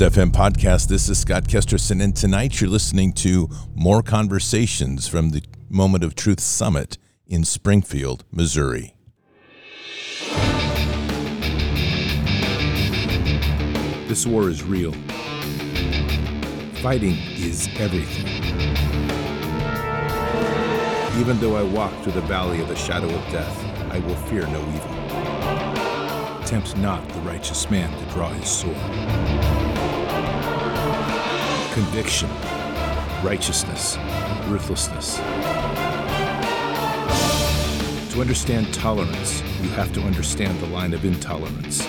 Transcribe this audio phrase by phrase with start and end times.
[0.00, 0.86] FM podcast.
[0.86, 6.14] This is Scott Kesterson, and tonight you're listening to more conversations from the Moment of
[6.14, 8.94] Truth Summit in Springfield, Missouri.
[14.06, 14.92] This war is real.
[16.80, 18.28] Fighting is everything.
[21.20, 24.46] Even though I walk through the valley of the shadow of death, I will fear
[24.46, 26.44] no evil.
[26.46, 29.57] Tempt not the righteous man to draw his sword.
[31.78, 32.28] Conviction,
[33.22, 33.96] righteousness,
[34.48, 35.18] ruthlessness.
[38.12, 41.86] To understand tolerance, you have to understand the line of intolerance.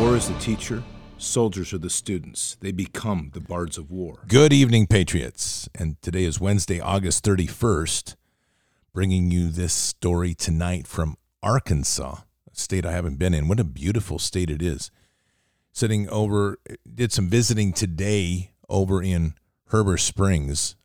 [0.00, 0.82] War is the teacher,
[1.18, 2.56] soldiers are the students.
[2.62, 4.22] They become the bards of war.
[4.26, 5.68] Good evening, Patriots.
[5.74, 8.16] And today is Wednesday, August 31st,
[8.94, 12.20] bringing you this story tonight from Arkansas,
[12.50, 13.48] a state I haven't been in.
[13.48, 14.90] What a beautiful state it is.
[15.72, 16.58] Sitting over,
[16.94, 19.34] did some visiting today over in
[19.70, 20.76] Heber Springs,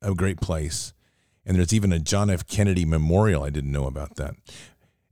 [0.00, 0.92] a great place.
[1.44, 2.46] And there's even a John F.
[2.46, 3.42] Kennedy Memorial.
[3.42, 4.34] I didn't know about that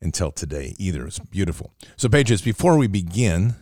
[0.00, 1.06] until today either.
[1.06, 1.72] It's beautiful.
[1.96, 3.54] So, Patriots, before we begin,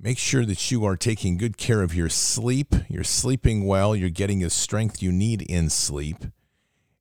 [0.00, 2.74] make sure that you are taking good care of your sleep.
[2.88, 3.94] You're sleeping well.
[3.94, 6.24] You're getting the strength you need in sleep.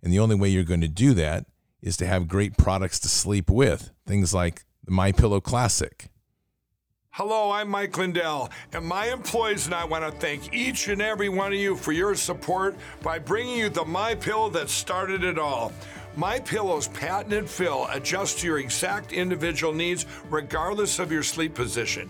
[0.01, 1.45] And the only way you're going to do that
[1.81, 3.91] is to have great products to sleep with.
[4.05, 6.07] Things like the My Pillow Classic.
[7.17, 11.29] Hello, I'm Mike Lindell, and my employees and I want to thank each and every
[11.29, 15.37] one of you for your support by bringing you the My Pillow that started it
[15.37, 15.71] all.
[16.15, 22.09] My Pillow's patented fill adjusts to your exact individual needs regardless of your sleep position.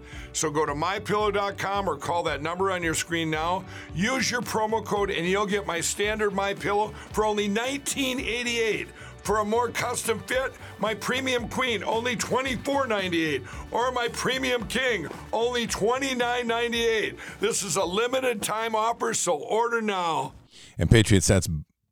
[0.33, 3.65] So go to mypillow.com or call that number on your screen now.
[3.93, 8.87] Use your promo code and you'll get my standard My Pillow for only $19.88.
[9.23, 15.67] For a more custom fit, my Premium Queen only $24.98 or my Premium King only
[15.67, 17.17] $29.98.
[17.39, 20.33] This is a limited time offer, so order now.
[20.77, 21.47] And Patriots, that's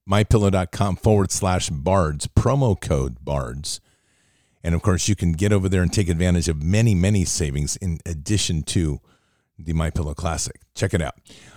[0.09, 3.79] mypillow.com forward slash bards, promo code bards.
[4.63, 7.75] And of course, you can get over there and take advantage of many, many savings
[7.77, 8.99] in addition to
[9.57, 10.59] the My Pillow Classic.
[10.75, 11.15] Check it out.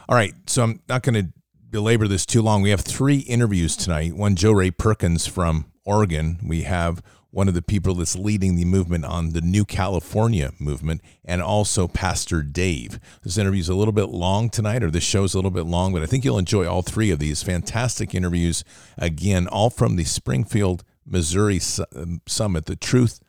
[0.08, 1.32] All right, so I'm not going to
[1.70, 2.62] belabor this too long.
[2.62, 4.14] We have three interviews tonight.
[4.14, 6.38] One, Jo Rae Perkins from Oregon.
[6.46, 11.00] We have one of the people that's leading the movement on the New California movement,
[11.25, 13.00] and also Pastor Dave.
[13.22, 15.64] This interview is a little bit long tonight, or this show is a little bit
[15.64, 18.64] long, but I think you'll enjoy all three of these fantastic interviews.
[18.99, 21.60] Again, all from the Springfield, Missouri
[21.94, 23.20] um, Summit, the Truth,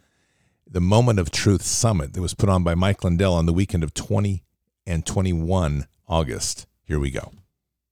[0.70, 3.84] the Moment of Truth Summit that was put on by Mike Lindell on the weekend
[3.84, 4.44] of 20
[4.86, 6.68] and 21 August.
[6.84, 7.32] Here we go.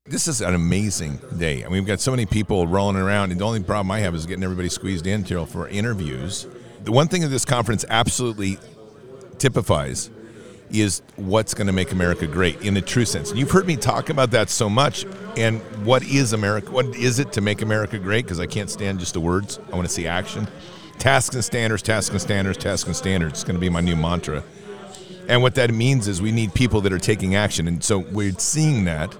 [0.04, 1.64] This is an amazing day.
[1.64, 4.14] I mean, we've got so many people rolling around, and the only problem I have
[4.14, 6.46] is getting everybody squeezed in here for interviews.
[6.82, 8.58] The one thing that this conference absolutely
[9.38, 10.10] typifies
[10.72, 13.30] is what's going to make America great in a true sense.
[13.30, 15.04] And you've heard me talk about that so much.
[15.36, 16.70] And what is America?
[16.70, 18.24] What is it to make America great?
[18.24, 19.58] Because I can't stand just the words.
[19.72, 20.48] I want to see action.
[20.98, 23.34] Tasks and standards, tasks and standards, tasks and standards.
[23.34, 24.42] It's going to be my new mantra.
[25.28, 27.68] And what that means is we need people that are taking action.
[27.68, 29.16] And so we're seeing that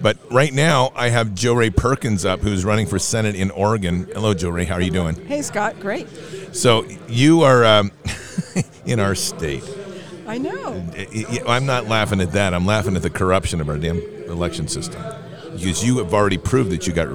[0.00, 4.08] but right now, I have Jo Rae Perkins up, who's running for Senate in Oregon.
[4.12, 4.64] Hello, Jo Rae.
[4.64, 5.14] How are you doing?
[5.26, 5.80] Hey, Scott.
[5.80, 6.08] Great.
[6.52, 7.90] So you are um,
[8.86, 9.64] in our state.
[10.28, 10.86] I know.
[10.94, 12.52] Eh, eh, I'm not laughing at that.
[12.52, 13.98] I'm laughing at the corruption of our damn
[14.28, 15.02] election system.
[15.52, 17.08] Because you have already proved that you got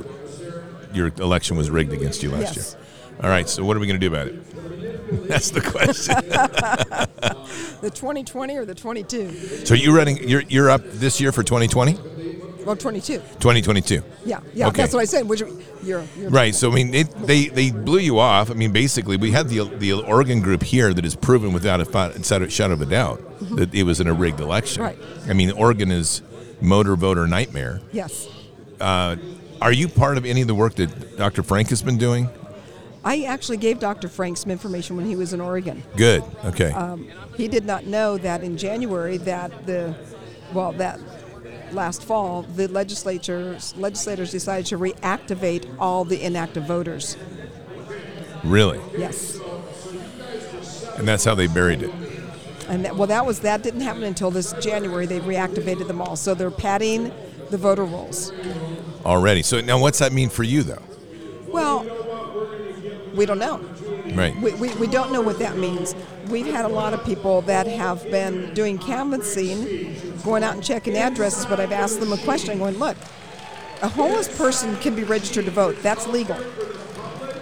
[0.93, 2.73] your election was rigged against you last yes.
[2.73, 2.85] year.
[3.23, 3.47] All right.
[3.47, 5.27] So what are we going to do about it?
[5.27, 6.15] That's the question.
[7.81, 9.65] the 2020 or the 22?
[9.65, 10.27] So you running?
[10.27, 11.93] You're you're up this year for 2020?
[12.65, 13.17] Well, 22.
[13.17, 14.03] 2022.
[14.25, 14.81] Yeah, yeah, Okay.
[14.81, 15.27] that's what I said.
[15.27, 15.41] Which
[15.83, 16.55] you're, you're Right.
[16.55, 18.49] So I mean, it, they they blew you off.
[18.49, 22.49] I mean, basically, we had the the Oregon group here that has proven without a
[22.49, 23.21] shadow of a doubt
[23.55, 24.83] that it was in a rigged election.
[24.83, 24.97] Right.
[25.27, 26.21] I mean, Oregon is
[26.61, 27.81] motor voter nightmare.
[27.91, 28.27] Yes.
[29.63, 31.41] Are you part of any of the work that Dr.
[31.41, 32.27] Frank has been doing?
[33.05, 34.09] I actually gave Dr.
[34.09, 35.83] Frank some information when he was in Oregon.
[35.95, 36.21] Good.
[36.45, 36.71] Okay.
[36.71, 39.95] Um, he did not know that in January that the,
[40.53, 40.99] well, that
[41.73, 47.17] last fall the legislatures legislators decided to reactivate all the inactive voters.
[48.43, 48.79] really.
[48.97, 49.39] Yes.
[50.97, 51.91] And that's how they buried it.
[52.69, 55.05] And that, well, that was that didn't happen until this January.
[55.05, 57.11] They reactivated them all, so they're padding
[57.49, 58.31] the voter rolls.
[59.05, 59.43] already.
[59.43, 60.81] So now, what's that mean for you, though?
[61.47, 61.83] Well,
[63.13, 63.57] we don't know.
[64.13, 64.35] Right.
[64.41, 65.93] We, we, we don't know what that means.
[66.33, 70.97] We've had a lot of people that have been doing canvassing, going out and checking
[70.97, 72.97] addresses, but I've asked them a question going, look,
[73.83, 75.77] a homeless person can be registered to vote.
[75.83, 76.35] That's legal.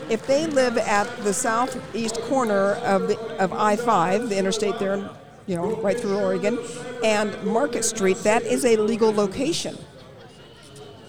[0.10, 5.10] If they live at the southeast corner of, the, of I 5, the interstate there,
[5.48, 6.60] you know, right through Oregon,
[7.02, 9.78] and Market Street, that is a legal location.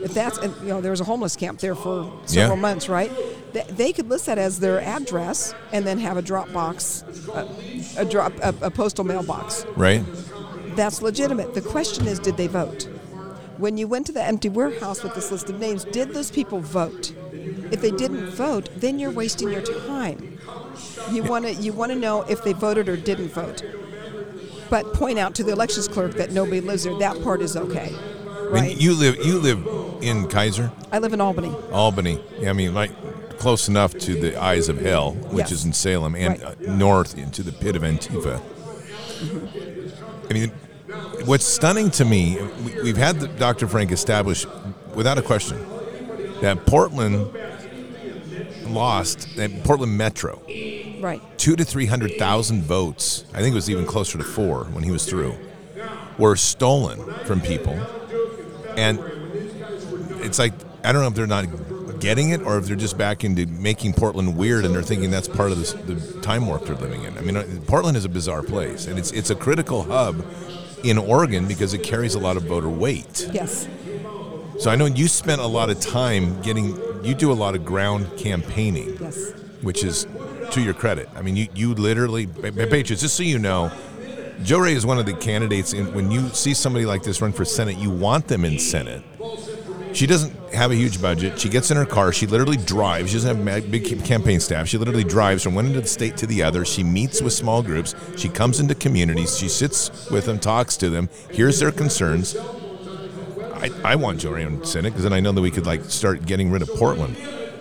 [0.03, 2.61] If that's, and, you know, there was a homeless camp there for several Yeah.
[2.63, 3.11] months, right?
[3.53, 7.47] They, they could list that as their address and then have a drop box, a,
[7.99, 9.65] a drop, a, a postal mailbox.
[9.77, 10.03] Right.
[10.75, 11.55] That's legitimate.
[11.55, 12.89] The question is, did they vote?
[13.59, 16.61] When you went to the empty warehouse with this list of names, did those people
[16.61, 17.13] vote?
[17.71, 20.39] If they didn't vote, then you're wasting your time.
[21.11, 23.63] You want to you want to know if they voted or didn't vote.
[24.71, 26.99] But point out to the elections clerk that nobody lives there.
[26.99, 27.95] That part is okay,
[28.53, 28.69] I right?
[28.69, 29.59] mean, you live you live
[30.03, 31.55] in Keizer, I live in Albany.
[31.73, 32.23] Albany.
[32.39, 32.91] Yeah, I mean, like
[33.39, 35.53] close enough to the eyes of hell, which Yes.
[35.53, 36.69] is in Salem, and Right.
[36.69, 38.41] uh, north into the pit of Antifa.
[40.29, 40.51] I mean,
[41.25, 43.67] what's stunning to me, we, we've had the, Dr.
[43.69, 44.47] Frank establish
[44.95, 45.59] without a question
[46.41, 47.29] that Portland
[48.67, 50.41] lost, that Portland Metro,
[51.01, 51.21] Right.
[51.39, 53.25] two to three hundred thousand votes.
[53.35, 55.35] I think it was even closer to four when he was through.
[56.19, 57.79] Were stolen from people,
[58.77, 58.99] and
[60.23, 60.53] it's like
[60.85, 61.47] I don't know if they're not
[62.01, 65.29] getting it or if they're just back into making Portland weird and they're thinking that's
[65.29, 67.17] part of this, the time warp they're living in.
[67.17, 70.25] I mean, uh, Portland is a bizarre place, and it's it's a critical hub
[70.83, 73.29] in Oregon because it carries a lot of voter weight.
[73.33, 73.69] Yes.
[74.59, 76.77] So I know you spent a lot of time getting.
[77.05, 79.33] You do a lot of ground campaigning Yes.
[79.63, 80.07] which is
[80.53, 81.09] to your credit.
[81.17, 83.73] I mean, you, you literally, Pa- Pa- Patriots, just so you know,
[84.43, 85.73] Jo Rae is one of the candidates.
[85.73, 89.03] In, when you see somebody like this run for Senate, you want them in Senate.
[89.93, 91.39] She doesn't have a huge budget.
[91.39, 92.13] She gets in her car.
[92.13, 93.11] She literally drives.
[93.11, 94.67] She doesn't have a big campaign staff.
[94.69, 96.65] She literally drives from one end of the state to the other.
[96.65, 97.95] She meets with small groups.
[98.17, 99.39] She comes into communities.
[99.39, 102.37] She sits with them, talks to them, hears their concerns.
[102.37, 105.85] I, I want Jo Rae in Senate because then I know that we could like
[105.85, 107.17] start getting rid of Portland,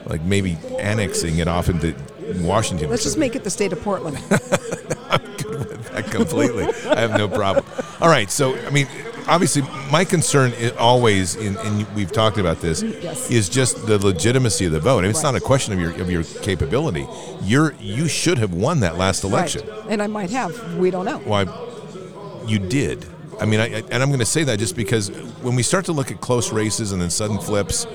[0.06, 1.96] like maybe annexing it off into
[2.40, 2.90] Washington.
[2.90, 4.18] Let's just make it the state of Portland.
[6.12, 6.66] completely.
[6.90, 7.66] I have no problem.
[8.02, 8.88] All right, so I mean,
[9.28, 13.30] obviously, my concern is always, in, and we've talked about this, Yes.
[13.32, 15.00] is just the legitimacy of the vote.
[15.00, 15.32] I mean, it's Right.
[15.34, 17.08] not a question of your of your capability.
[17.44, 19.68] You're you should have won that last election.
[19.68, 19.80] Right.
[19.90, 20.76] And I might have.
[20.78, 21.20] We don't know.
[21.20, 21.46] Why?
[22.46, 23.06] You did.
[23.40, 25.10] I mean, I, and I'm going to say that just because
[25.42, 27.88] when we start to look at close races and then sudden flips,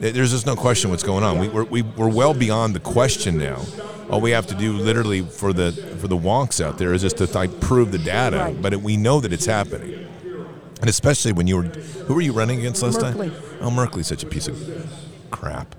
[0.00, 1.38] there's just no question what's going on.
[1.38, 3.62] We, we're, we, we're well beyond the question now.
[4.10, 7.16] All we have to do, literally, for the for the wonks out there, is just
[7.18, 8.38] to like, prove the data.
[8.38, 8.62] Right.
[8.62, 10.06] But it, we know that it's happening,
[10.80, 13.30] and especially when you were, who were you running against last Merkley.
[13.30, 13.58] time?
[13.60, 14.56] Oh, Merkley's such a piece of
[15.30, 15.74] crap.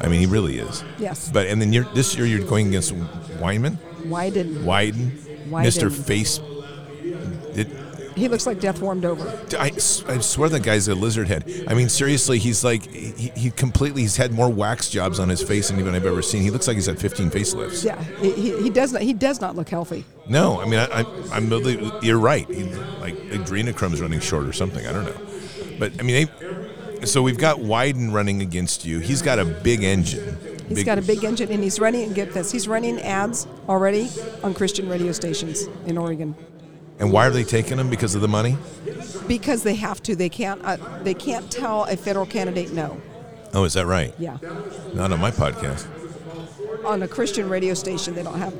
[0.00, 0.82] I mean, he really is.
[0.98, 1.30] Yes.
[1.30, 5.10] But and then you're, this year you're going against Weinman, Wyden, Wyden.
[5.50, 5.90] Mr.
[5.90, 6.40] Face.
[7.54, 7.68] It,
[8.18, 9.28] he looks like death warmed over?
[9.58, 11.64] I, I swear that guy's a lizard head.
[11.68, 15.42] I mean, seriously, he's like he, he completely he's had more wax jobs on his
[15.42, 16.42] face than even I've ever seen.
[16.42, 17.84] He looks like he's had 15 facelifts.
[17.84, 18.02] Yeah.
[18.20, 19.02] He, he, he does not.
[19.02, 20.04] He does not look healthy.
[20.28, 22.48] No, I mean, I, I, I'm really, you're right.
[22.48, 22.64] He,
[23.00, 24.86] like adrenochrome running short or something.
[24.86, 28.98] I don't know, but I mean, they, so we've got Wyden running against you.
[28.98, 30.36] He's got a big engine.
[30.68, 32.04] He's got a big engine, and he's running.
[32.04, 34.10] And get this, he's running ads already
[34.42, 36.34] on Christian radio stations in Oregon
[36.98, 37.90] And why are they taking them?
[37.90, 38.56] Because of the money?
[39.28, 40.16] because they have to.
[40.16, 40.60] They can't.
[40.64, 43.00] Uh, they can't tell a federal candidate no.
[43.54, 44.14] Oh, is that right?
[44.18, 44.38] Yeah.
[44.94, 45.86] Not on my podcast.
[46.84, 48.54] On a Christian radio station, they don't have.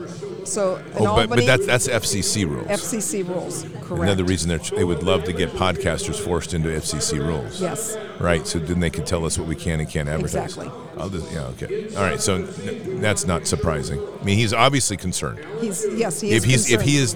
[0.45, 2.67] So Oh, but, Albany, but that's that's FCC rules.
[2.67, 3.65] FCC rules.
[3.83, 4.03] Correct.
[4.03, 7.61] Another reason they would love to get podcasters forced into FCC rules.
[7.61, 7.97] Yes.
[8.19, 8.47] Right.
[8.47, 10.57] So then they can tell us what we can and can't advertise.
[10.57, 10.71] Exactly.
[10.99, 11.45] I'll just, yeah.
[11.49, 11.95] Okay.
[11.95, 12.21] All right.
[12.21, 14.01] So n- that's not surprising.
[14.21, 15.39] I mean, he's obviously concerned.
[15.61, 16.21] He's yes.
[16.21, 17.15] He if is he's if he is,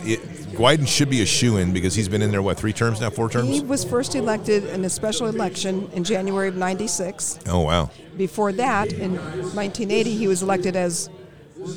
[0.54, 3.10] Wyden should be a shoe in because he's been in there what three terms now,
[3.10, 3.48] four terms.
[3.48, 7.40] He was first elected in a special election in January of '96.
[7.48, 7.90] oh wow.
[8.16, 11.08] Before that, in 1980, he was elected as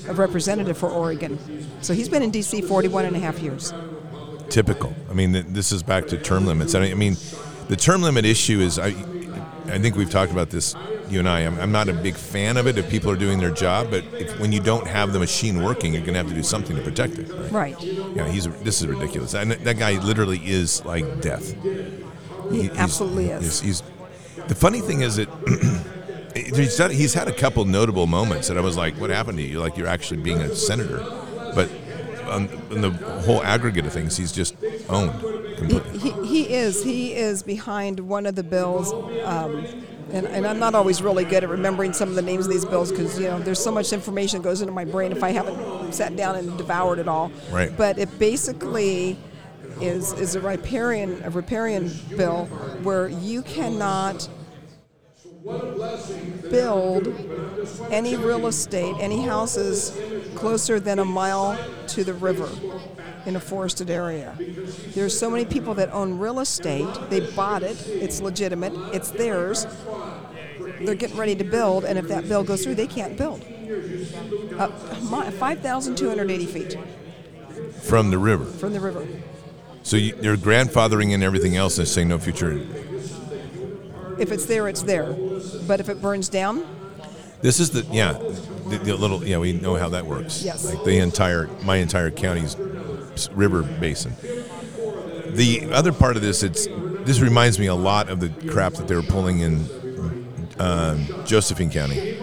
[0.08, 1.40] a representative for Oregon.
[1.82, 2.62] So he's been in D.C.
[2.62, 3.74] 41 and a half years.
[4.50, 4.94] Typical.
[5.10, 6.76] I mean, this is back to term limits.
[6.76, 7.16] I mean,
[7.68, 8.94] the term limit issue is I.
[9.68, 10.76] I think we've talked about this,
[11.10, 11.42] you and I.
[11.42, 14.04] I'm, I'm not a big fan of it if people are doing their job, but
[14.14, 16.76] if, when you don't have the machine working, you're going to have to do something
[16.76, 17.30] to protect it.
[17.52, 17.52] Right.
[17.76, 17.82] Right.
[17.84, 19.34] Yeah, he's this is ridiculous.
[19.34, 21.54] And that guy literally is like death.
[22.52, 23.62] He he's- absolutely is.
[23.62, 25.28] He's, he's- the funny thing is that
[26.36, 29.44] he's, done, he's had a couple notable moments that I was like, "What happened to
[29.44, 29.60] you?
[29.60, 31.00] Like you're actually being a senator,"
[31.56, 31.70] but
[32.28, 32.92] on, on the
[33.26, 34.56] whole aggregate of things, he's just
[34.90, 35.20] owned.
[35.58, 35.98] completely.
[36.00, 36.84] He, he is.
[36.84, 38.94] He is behind one of the bills.
[39.24, 39.66] Um,
[40.12, 42.66] and, and I'm not always really good at remembering some of the names of these
[42.66, 45.32] bills because you know there's so much information that goes into my brain if I
[45.32, 47.32] haven't sat down and devoured it all.
[47.52, 47.76] Right.
[47.76, 49.18] But it basically
[49.82, 52.46] is is a riparian a riparian bill
[52.84, 54.30] where you cannot
[56.50, 57.14] build
[57.92, 59.96] any real estate, any houses
[60.36, 62.50] closer than a mile to the river
[63.26, 64.36] in a forested area.
[64.94, 69.68] There's so many people that own real estate, they bought it, it's legitimate, it's theirs.
[70.82, 73.44] They're getting ready to build, and if that bill goes through, they can't build.
[74.58, 76.78] Uh, 5,280 feet
[77.82, 78.46] From the river.
[78.46, 79.08] from the river.
[79.84, 82.66] So you, you're grandfathering in everything else and saying no future.
[84.18, 85.14] If it's there, it's there.
[85.68, 86.66] But if it burns down,
[87.42, 88.14] This is the yeah,
[88.70, 89.38] the, the little yeah.
[89.38, 90.44] We know how that works.
[90.44, 90.66] Yes.
[90.66, 92.58] Like the entire my entire county's
[93.32, 94.14] river basin.
[95.36, 96.68] The other part of this, it's
[97.06, 99.66] this reminds me a lot of the crap that they were pulling in
[100.60, 102.18] um, Josephine County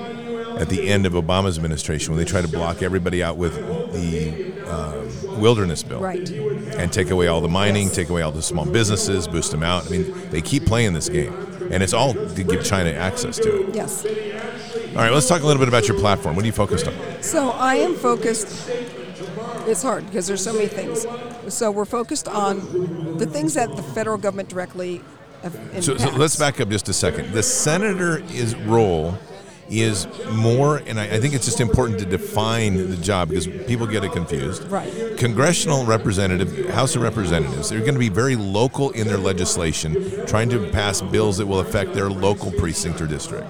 [0.59, 3.55] at the end of Obama's administration when they tried to block everybody out with
[3.93, 6.01] the um, wilderness bill.
[6.01, 6.29] Right.
[6.31, 9.87] And take away all the mining, take away all the small businesses, boost them out.
[9.87, 11.33] I mean, they keep playing this game.
[11.73, 13.75] And it's all to give China access to it.
[13.75, 14.05] yes.
[14.05, 16.37] All right, let's talk a little bit about your platform.
[16.37, 16.95] What are you focused on?
[17.23, 18.69] So I am focused.
[19.67, 21.07] It's hard because there's so many things.
[21.49, 25.03] So we're focused on the things that the federal government directly.
[25.81, 27.33] So, so let's back up just a second.
[27.33, 29.19] The senator is role
[29.69, 33.87] is more, and I, I think it's just important to define the job because people
[33.87, 34.65] get it confused.
[34.65, 35.17] Right.
[35.17, 40.51] Congressional representative, House of Representatives, they're going to be very local in their legislation, trying
[40.51, 43.49] to pass bills that will affect their local precinct or district.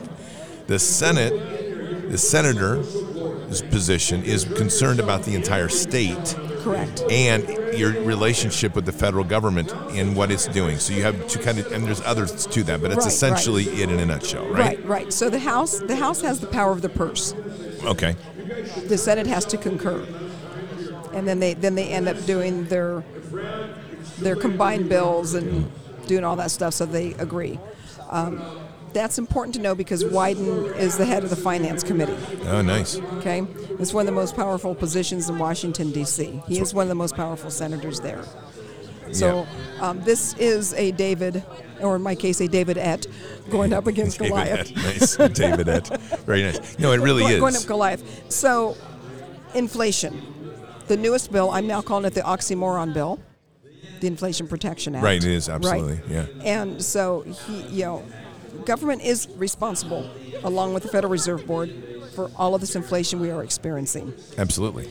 [0.66, 7.02] The Senate, the senator's position is concerned about the entire state Correct.
[7.10, 10.78] and your relationship with the federal government and what it's doing.
[10.78, 13.12] So you have to kind of, and there's others to that, but it's Right, right.
[13.12, 14.58] essentially it in a nutshell, right?
[14.78, 14.84] Right.
[14.86, 15.12] Right.
[15.12, 17.34] So the House, the House has the power of the purse.
[17.84, 18.14] Okay.
[18.86, 20.06] The Senate has to concur,
[21.12, 23.02] and then they then they end up doing their
[24.18, 25.70] their combined bills and
[26.06, 26.74] doing all that stuff.
[26.74, 27.58] So they agree.
[28.10, 28.40] Um,
[28.92, 32.16] that's important to know because Wyden is the head of the Finance Committee.
[32.46, 32.98] Oh, nice.
[33.18, 33.46] Okay,
[33.78, 36.42] it's one of the most powerful positions in Washington D.C.
[36.46, 38.24] He is one of the most powerful senators there.
[39.12, 39.46] So
[39.80, 41.44] um, this is a David,
[41.80, 43.06] or in my case, a David Et,
[43.50, 44.68] going up against Goliath.
[44.74, 45.16] David nice.
[45.16, 45.86] David Ed.
[46.24, 46.78] Very nice.
[46.78, 48.32] No, it really Going- Going up Goliath.
[48.32, 48.76] So,
[49.54, 50.22] inflation.
[50.86, 53.20] The newest bill, I'm now calling it the oxymoron bill,
[54.00, 55.04] the Inflation Protection Act.
[55.04, 56.26] Right, it is, absolutely, yeah.
[56.44, 58.04] And so, he, you know,
[58.64, 60.08] government is responsible,
[60.44, 61.72] along with the Federal Reserve Board,
[62.14, 64.12] for all of this inflation we are experiencing.
[64.38, 64.90] Absolutely.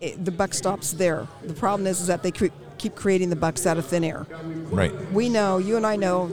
[0.00, 1.26] It, the buck stops there.
[1.42, 4.26] The problem is, is that they keep creating the bucks out of thin air.
[4.70, 4.92] Right.
[5.12, 6.28] We know, you and I know,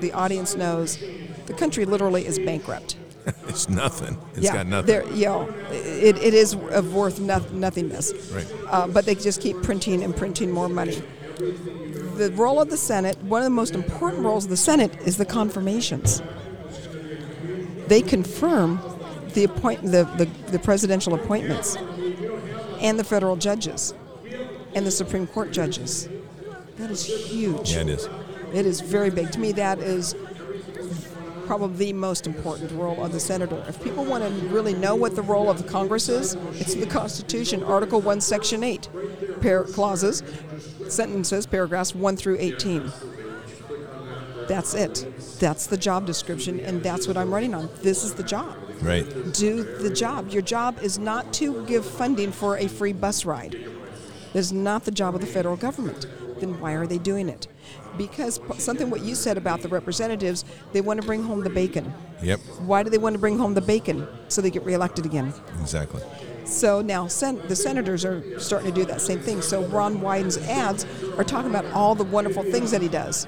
[0.00, 0.98] the audience knows,
[1.46, 2.96] the country literally is bankrupt.
[3.48, 4.18] It's nothing.
[4.34, 4.86] It's yeah, got nothing.
[4.86, 8.12] There, you know, it, it is of worth no, nothingness.
[8.30, 8.46] Right.
[8.68, 11.02] Uh, but they just keep printing and printing more money.
[12.16, 15.16] The role of the Senate, one of the most important roles of the Senate, is
[15.16, 16.22] the confirmations.
[17.88, 18.80] They confirm
[19.34, 21.76] the appoint the, the, the presidential appointments
[22.80, 23.94] and the federal judges
[24.74, 26.08] and the Supreme Court judges.
[26.76, 27.72] That is huge.
[27.72, 28.08] Yeah, it is.
[28.52, 29.32] It is very big.
[29.32, 30.14] To me, that is
[31.46, 33.62] probably the most important role of the senator.
[33.68, 36.80] If people want to really know what the role of the Congress is, it's in
[36.80, 38.88] the Constitution, Article 1, Section 8,
[39.40, 40.22] par- clauses,
[40.88, 42.92] sentences, paragraphs 1 through 18.
[44.48, 45.06] That's it.
[45.38, 47.70] That's the job description, and that's what I'm running on.
[47.82, 48.56] This is the job.
[48.80, 49.04] Right.
[49.32, 50.30] Do the job.
[50.30, 53.52] Your job is not to give funding for a free bus ride.
[54.32, 56.06] That is not the job of the federal government.
[56.40, 57.46] Then why are they doing it?
[57.96, 61.92] Because something what you said about the representatives, they want to bring home the bacon.
[62.22, 62.40] Yep.
[62.60, 64.06] Why do they want to bring home the bacon?
[64.28, 65.32] So they get reelected again.
[65.60, 66.02] Exactly.
[66.44, 69.42] So now sen- the senators are starting to do that same thing.
[69.42, 70.84] So Ron Wyden's ads
[71.16, 73.26] are talking about all the wonderful things that he does.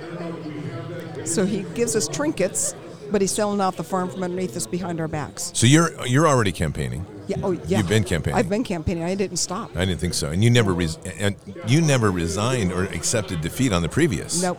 [1.25, 2.75] So he gives us trinkets,
[3.11, 5.51] but he's selling off the farm from underneath us behind our backs.
[5.55, 7.07] So you're you're already campaigning.
[7.27, 7.37] Yeah.
[7.43, 7.79] Oh, yeah.
[7.79, 8.39] You've been campaigning.
[8.39, 9.05] I've been campaigning.
[9.05, 9.77] I didn't stop.
[9.77, 10.31] I didn't think so.
[10.31, 11.35] And you never res- and
[11.67, 14.43] you never resigned or accepted defeat on the previous.
[14.43, 14.59] Nope.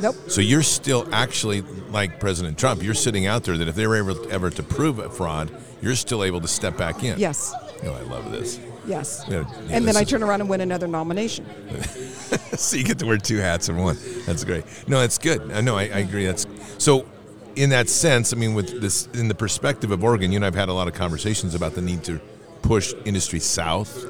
[0.00, 0.16] Nope.
[0.28, 2.82] So you're still actually like President Trump.
[2.82, 5.94] You're sitting out there that if they were ever, ever to prove a fraud, you're
[5.94, 7.18] still able to step back in.
[7.18, 7.54] Yes.
[7.84, 8.58] Oh, I love this.
[8.84, 9.24] Yes.
[9.28, 11.46] Yeah, yeah, and then I turn around and win another nomination.
[12.56, 13.96] so you get to wear two hats in one.
[14.26, 14.64] That's great.
[14.88, 15.52] No, that's good.
[15.52, 15.76] I know.
[15.76, 16.26] I, I agree.
[16.26, 16.46] That's
[16.78, 17.06] so.
[17.54, 20.54] In that sense, I mean, with this, in the perspective of Oregon, you and I've
[20.54, 22.20] had a lot of conversations about the need to
[22.62, 24.06] push industry south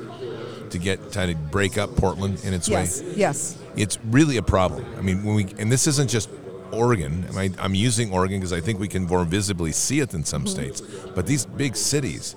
[0.71, 3.13] to get trying to break up Portland in its Yes, way.
[3.17, 3.59] yes.
[3.77, 4.85] It's really a problem.
[4.97, 6.29] I mean, when we and this isn't just
[6.73, 7.27] Oregon.
[7.29, 10.25] I mean, I'm using Oregon because I think we can more visibly see it than
[10.25, 10.51] some mm-hmm.
[10.51, 10.81] states.
[11.15, 12.35] But these big cities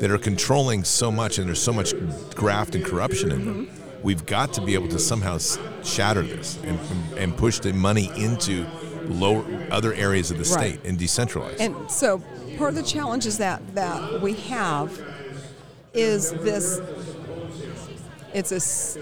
[0.00, 1.94] that are controlling so much and there's so much
[2.34, 4.02] graft and corruption in them, mm-hmm.
[4.02, 5.38] we've got to be able to somehow
[5.82, 6.78] shatter this and,
[7.16, 8.66] and push the money into
[9.08, 10.74] lower other areas of the Right.
[10.78, 11.56] state and decentralize.
[11.58, 12.22] And so
[12.58, 14.90] part of the challenges that that we have
[15.94, 16.80] is this
[18.34, 18.98] it's a s-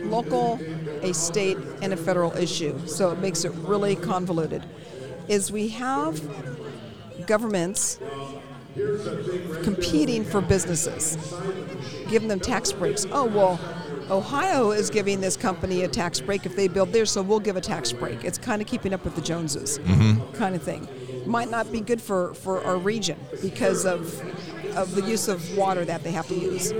[0.00, 0.58] local,
[1.02, 2.74] a state, and a federal issue.
[2.86, 4.64] So it makes it really convoluted.
[5.28, 6.20] Is we have
[7.26, 7.98] governments
[9.62, 11.16] competing for businesses,
[12.08, 13.06] giving them tax breaks.
[13.10, 13.58] Oh well,
[14.10, 17.56] Ohio is giving this company a tax break if they build there, so we'll give
[17.56, 18.24] a tax break.
[18.24, 20.32] It's kind of keeping up with the Joneses, mm-hmm.
[20.34, 20.88] kind of thing.
[21.26, 24.22] Might not be good for, for our region because of
[24.76, 26.72] of the use of water that they have to use.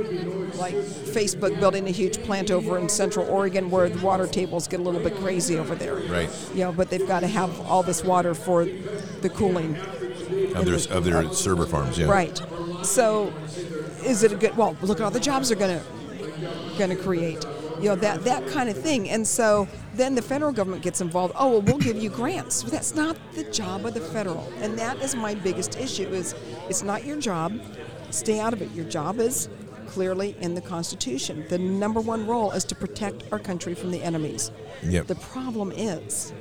[0.56, 4.80] Like Facebook building a huge plant over in Central Oregon where the water tables get
[4.80, 5.94] a little bit crazy over there.
[5.94, 6.30] Right.
[6.52, 9.76] You know, but they've got to have all this water for the cooling
[10.54, 12.06] of their, of their server farms, yeah.
[12.06, 12.40] Right.
[12.82, 13.32] So,
[14.04, 14.56] is it a good?
[14.56, 15.95] Well, look at all the jobs they're going to
[16.78, 17.44] going to create.
[17.80, 19.10] You know that that kind of thing.
[19.10, 21.34] And so then the federal government gets involved.
[21.36, 22.62] Oh well, we'll give you grants.
[22.62, 24.50] But that's not the job of the federal.
[24.60, 26.08] And that is my biggest issue.
[26.08, 26.34] Is
[26.68, 27.58] it's not your job.
[28.10, 28.70] Stay out of it.
[28.72, 29.48] Your job is
[29.88, 31.44] clearly in the Constitution.
[31.48, 34.50] The number one role is to protect our country from the enemies.
[34.82, 35.06] Yep.
[35.06, 36.32] The problem is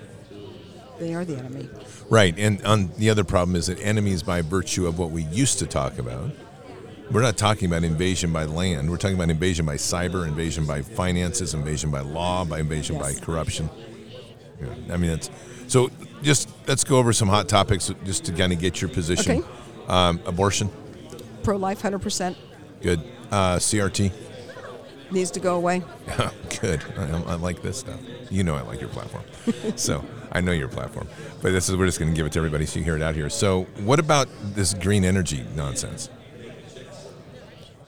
[1.00, 1.70] they are the enemy.
[2.10, 5.60] Right, and on the other problem is that enemies, by virtue of what we used
[5.60, 6.32] to talk about,
[7.12, 8.90] we're not talking about invasion by land.
[8.90, 13.20] We're talking about invasion by cyber, invasion by finances, invasion by law, by invasion Yes.
[13.20, 13.70] by corruption.
[14.62, 15.30] Yeah, I mean, it's
[15.68, 15.90] so.
[16.24, 19.40] Just let's go over some hot topics, just to kind of get your position.
[19.40, 19.48] Okay.
[19.88, 20.70] Um, abortion,
[21.44, 22.38] Pro life, hundred percent
[22.82, 23.02] good.
[23.32, 24.12] Uh, CRT,
[25.12, 25.84] needs to go away.
[26.62, 26.82] good.
[26.98, 28.00] I, I like this stuff.
[28.32, 29.24] You know, I like your platform.
[29.76, 31.08] so I know your platform,
[31.42, 33.02] but this is we're just going to give it to everybody so you hear it
[33.02, 33.30] out here.
[33.30, 36.10] So, what about this green energy nonsense?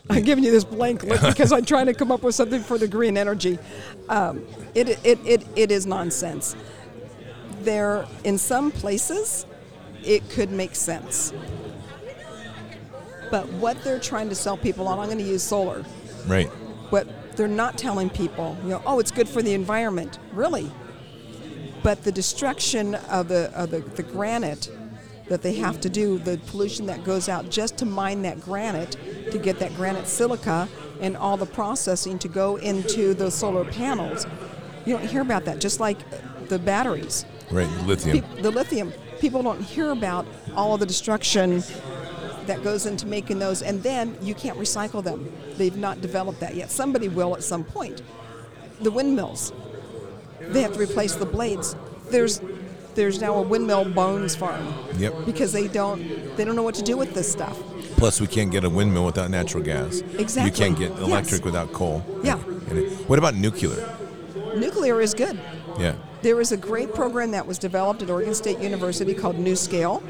[0.10, 2.78] I'm giving you this blank look because I'm trying to come up with something for
[2.78, 3.60] the green energy.
[4.10, 6.56] Um, it, it, it, it is nonsense.
[7.62, 9.46] There, in some places,
[10.04, 11.34] it could make sense.
[13.30, 15.84] But what they're trying to sell people on, I'm going to use solar.
[16.26, 16.48] Right.
[16.90, 20.20] What they're not telling people, you know, oh, it's good for the environment.
[20.32, 20.72] Really?
[21.84, 24.70] But the destruction of the, of the, the granite
[25.30, 28.96] that they have to do, the pollution that goes out just to mine that granite,
[29.32, 30.68] to get that granite silica,
[31.02, 34.26] and all the processing to go into the solar panels.
[34.86, 35.98] You don't hear about that, just like
[36.48, 37.26] the batteries.
[37.52, 37.70] Right.
[37.86, 38.22] Lithium.
[38.22, 38.94] Peop- the lithium.
[39.20, 41.64] People don't hear about all of the destruction
[42.46, 45.32] that goes into making those, and then you can't recycle them.
[45.58, 46.72] They've not developed that yet.
[46.72, 48.02] Somebody will at some point.
[48.82, 49.52] The windmills,
[50.40, 51.76] they have to replace the blades.
[52.10, 52.40] There's
[52.98, 54.74] there's now a windmill bones farm.
[54.98, 55.26] Yep.
[55.26, 57.58] Because they don't they don't know what to do with this stuff.
[57.96, 60.02] Plus, we can't get a windmill without natural gas.
[60.20, 60.44] Exactly.
[60.52, 61.46] You can't get electric Yes.
[61.46, 62.04] without coal.
[62.24, 62.38] Yeah.
[62.70, 63.96] And what about nuclear?
[64.56, 65.40] Nuclear is good.
[65.80, 65.94] Yeah.
[66.22, 70.02] There was a great program that was developed at Oregon State University called NuScale,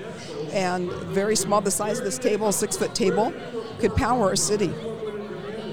[0.53, 3.33] and very small, the size of this table, six foot table,
[3.79, 4.71] could power a city.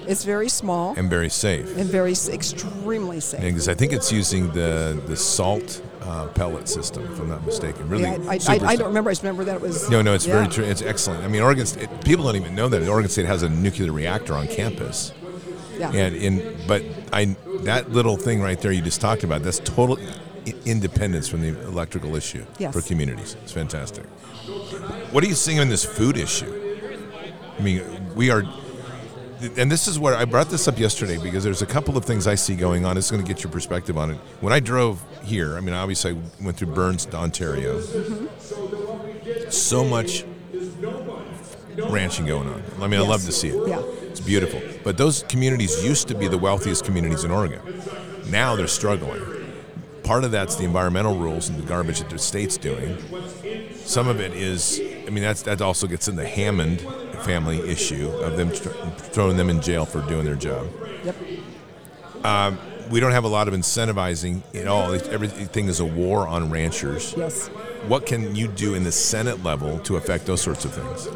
[0.07, 1.77] It's very small And very safe.
[1.79, 3.41] and very extremely safe.
[3.41, 7.89] Because I think it's using the the salt uh, pellet system, if I'm not mistaken.
[7.89, 9.11] Really, Yeah, I, I, I, don't remember.
[9.11, 9.89] I just remember that it was.
[9.91, 10.65] No, no, it's very true.
[10.65, 11.25] It's excellent.
[11.25, 14.35] I mean, Oregon State, people don't even know that Oregon State has a nuclear reactor
[14.35, 15.13] on campus.
[15.79, 15.91] Yeah.
[15.93, 19.99] And in, but I that little thing right there you just talked about, that's total
[20.65, 22.75] independence from the electrical issue Yes.
[22.75, 23.37] for communities.
[23.43, 24.05] It's fantastic.
[25.11, 26.61] What are you seeing on this food issue?
[27.59, 27.83] I mean,
[28.15, 28.43] we are,
[29.57, 32.27] and this is where I brought this up yesterday because there's a couple of things
[32.27, 32.97] I see going on.
[32.97, 34.17] It's going to get your perspective on it.
[34.41, 37.81] When I drove here, I mean, obviously I went through Burns to Ontario.
[39.51, 40.25] So much
[41.77, 42.63] ranching going on.
[42.81, 43.69] I mean, I love to see it.
[43.69, 43.83] Yeah.
[44.03, 44.61] It's beautiful.
[44.85, 47.61] But those communities used to be the wealthiest communities in Oregon.
[48.31, 49.23] Now they're struggling.
[50.05, 52.99] Part of that's the environmental rules and the garbage that the state's doing.
[53.75, 56.87] Some of it is, I mean, that's that also gets in the Hammond
[57.25, 60.69] family issue of them tr- throwing them in jail for doing their job.
[61.05, 61.17] Yep.
[62.25, 62.59] Um,
[62.91, 64.93] we don't have a lot of incentivizing at all.
[64.93, 67.15] Everything is a war on ranchers.
[67.17, 67.49] Yes.
[67.89, 71.09] What can you do in the Senate level to affect those sorts of things?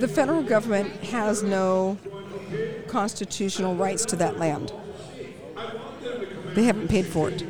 [0.00, 1.98] The federal government has no
[2.88, 4.72] constitutional rights to that land.
[6.54, 7.44] They haven't paid for it.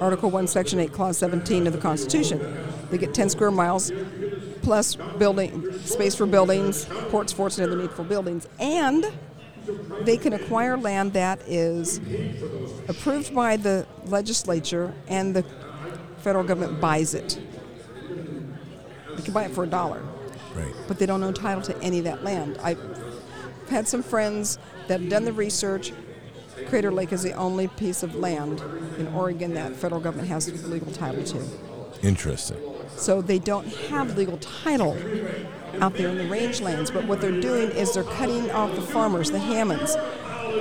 [0.00, 2.40] Article 1, Section 8, Clause 17 of the Constitution.
[2.90, 3.90] They get 10 square miles
[4.68, 9.10] plus building space for buildings, ports, forts, and other needful buildings, and
[10.02, 12.02] they can acquire land that is
[12.86, 15.42] approved by the legislature and the
[16.18, 17.40] federal government buys it.
[19.16, 20.02] They can buy it for a dollar,
[20.54, 20.74] Right.
[20.86, 22.58] but they don't own title to any of that land.
[22.62, 22.78] I've
[23.70, 25.94] had some friends that have done the research.
[26.66, 28.60] Crater Lake is the only piece of land
[28.98, 31.42] in Oregon that federal government has legal title to.
[32.02, 32.58] Interesting.
[32.98, 34.96] So they don't have legal title
[35.80, 36.92] out there in the rangelands.
[36.92, 39.96] But what they're doing is they're cutting off the farmers, the Hammonds.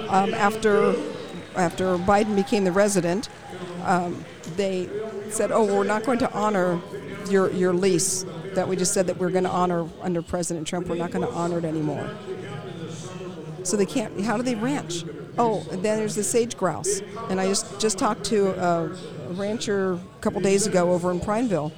[0.09, 0.95] Um, after
[1.55, 3.29] after Biden became the resident,
[3.83, 4.23] um,
[4.55, 4.87] they
[5.29, 6.79] said, "Oh, we're not going to honor
[7.29, 10.87] your your lease that we just said that we're going to honor under President Trump.
[10.87, 12.09] We're not going to honor it anymore."
[13.63, 14.21] So they can't.
[14.21, 15.03] How do they ranch?
[15.39, 18.85] Oh, then there's the sage grouse, and I just just talked to a,
[19.29, 21.71] a rancher a couple days ago over in Prineville,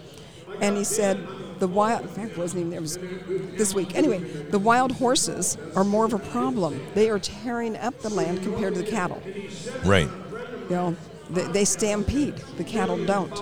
[0.62, 1.20] and he said
[1.60, 2.02] the wild.
[2.04, 2.82] In fact, it wasn't even there.
[2.82, 2.98] Was
[3.58, 3.96] this week.
[3.96, 6.82] Anyway, the wild horses are more of a problem.
[6.94, 9.22] They are tearing up the land compared to the cattle.
[9.86, 10.10] Right.
[10.70, 10.96] You know,
[11.30, 12.36] they, they stampede.
[12.58, 13.34] The cattle don't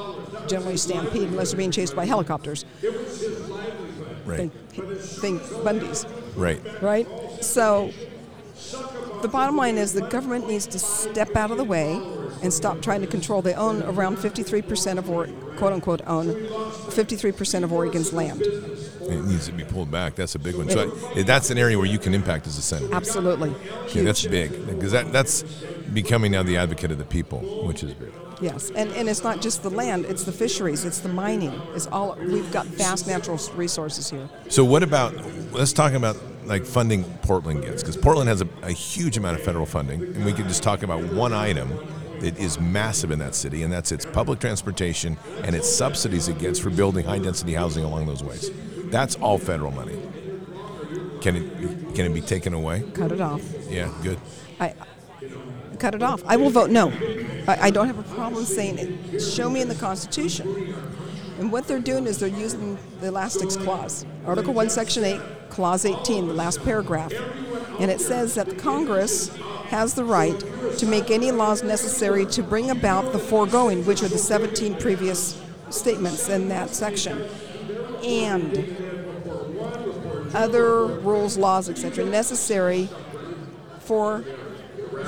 [0.47, 2.65] generally stampede unless they're being chased by helicopters.
[4.25, 4.51] Right.
[4.51, 4.53] Think,
[4.99, 6.62] think Bundy's Right.
[6.82, 7.08] right?
[7.41, 7.91] So
[9.21, 11.99] the bottom line is the government needs to step out of the way
[12.41, 13.41] and stop trying to control.
[13.41, 18.41] They own around 53% of, or, quote unquote, own 53% of Oregon's land.
[18.41, 20.15] It needs to be pulled back.
[20.15, 20.69] That's a big one.
[20.69, 22.93] So I, that's an area where you can impact as a senator.
[22.93, 23.56] Absolutely.
[23.93, 25.43] Yeah, that's big because that, that's
[25.93, 28.12] becoming now the advocate of the people, which is big.
[28.39, 31.60] Yes, and, and it's not just the land, it's the fisheries, it's the mining.
[31.73, 34.30] It's all we've got vast natural resources here.
[34.50, 35.15] So what about?
[35.52, 39.43] Let's talk about like funding Portland gets because Portland has a, a huge amount of
[39.43, 41.71] federal funding, and we could just talk about one item
[42.19, 46.39] that is massive in that city, and that's its public transportation and its subsidies it
[46.39, 48.49] gets for building high density housing along those ways.
[48.86, 49.99] That's all federal money.
[51.21, 52.84] Can it can it be taken away?
[52.93, 53.41] Cut it off.
[53.69, 54.19] Yeah, good.
[54.60, 54.73] I
[55.80, 56.23] cut it off.
[56.25, 56.91] I will vote no.
[57.47, 59.19] I, I don't have a problem saying it.
[59.19, 60.75] Show me in the Constitution.
[61.38, 65.86] And what they're doing is they're using the elastics clause, Article 1, Section 8, Clause
[65.86, 67.13] 18, the last paragraph.
[67.80, 69.36] And it says that the Congress
[69.67, 70.39] has the right
[70.78, 75.39] to make any laws necessary to bring about the foregoing, which are the 17 previous
[75.69, 77.28] statements in that section.
[78.04, 78.76] And
[80.34, 82.89] other rules, laws, etc., necessary
[83.80, 84.23] for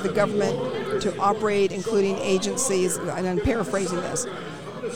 [0.04, 4.28] the government to operate, including agencies, and I'm paraphrasing this,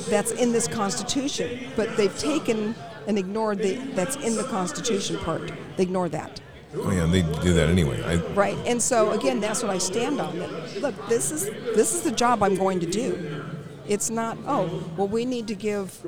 [0.10, 1.72] that's in this Constitution.
[1.76, 2.76] But they've taken
[3.08, 5.52] and ignored the that's in the Constitution part.
[5.78, 6.42] They ignore that.
[6.76, 8.02] Oh yeah, they do that anyway.
[8.04, 8.58] I, Right.
[8.66, 10.40] And so again, that's what I stand on.
[10.40, 13.44] That, look, this is this is the job I'm going to do.
[13.86, 16.02] It's not, oh, well, we need to give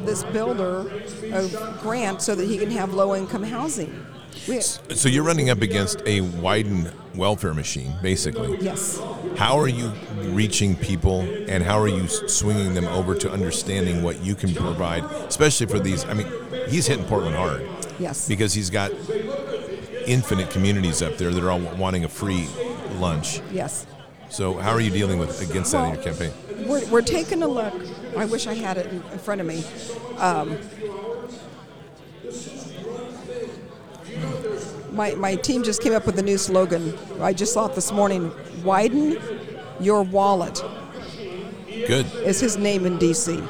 [0.00, 0.90] this builder
[1.32, 1.48] a
[1.80, 4.04] grant so that he can have low income housing.
[4.34, 8.56] So you're running up against a widened welfare machine, basically.
[8.60, 9.00] yes.
[9.36, 9.92] How are you
[10.30, 15.04] reaching people and how are you swinging them over to understanding what you can provide,
[15.28, 16.04] especially for these?
[16.04, 16.26] I mean,
[16.68, 17.66] he's hitting Portland hard
[17.98, 18.28] Yes.
[18.28, 18.90] because he's got
[20.06, 22.46] infinite communities up there that are all wanting a free
[22.98, 23.40] lunch.
[23.52, 23.86] Yes.
[24.28, 26.32] So, how are you dealing with against that in your campaign?
[26.68, 27.74] We're, we're taking a look.
[28.16, 29.64] I wish I had it in, in front of me.
[30.18, 30.56] Um,
[34.92, 36.96] my, my team just came up with a new slogan.
[37.20, 38.32] I just saw it this morning.
[38.64, 39.18] Widen
[39.80, 40.62] your wallet
[41.66, 42.06] Good.
[42.24, 43.42] is his name in D.C.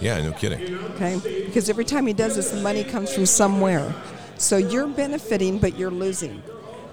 [0.00, 0.76] Yeah, no kidding.
[0.94, 3.94] Okay, because every time he does this, the money comes from somewhere.
[4.36, 6.42] So you're benefiting, but you're losing.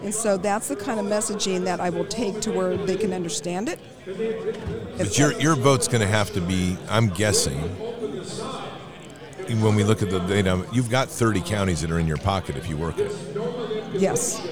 [0.02, 3.14] And so that's the kind of messaging that I will take to where they can
[3.14, 3.80] understand it.
[4.98, 6.78] But your your vote's going to have to be.
[6.90, 7.60] I'm guessing.
[9.60, 12.56] When we look at the data, you've got 30 counties that are in your pocket
[12.56, 13.12] if you work it,
[13.94, 14.46] Yes,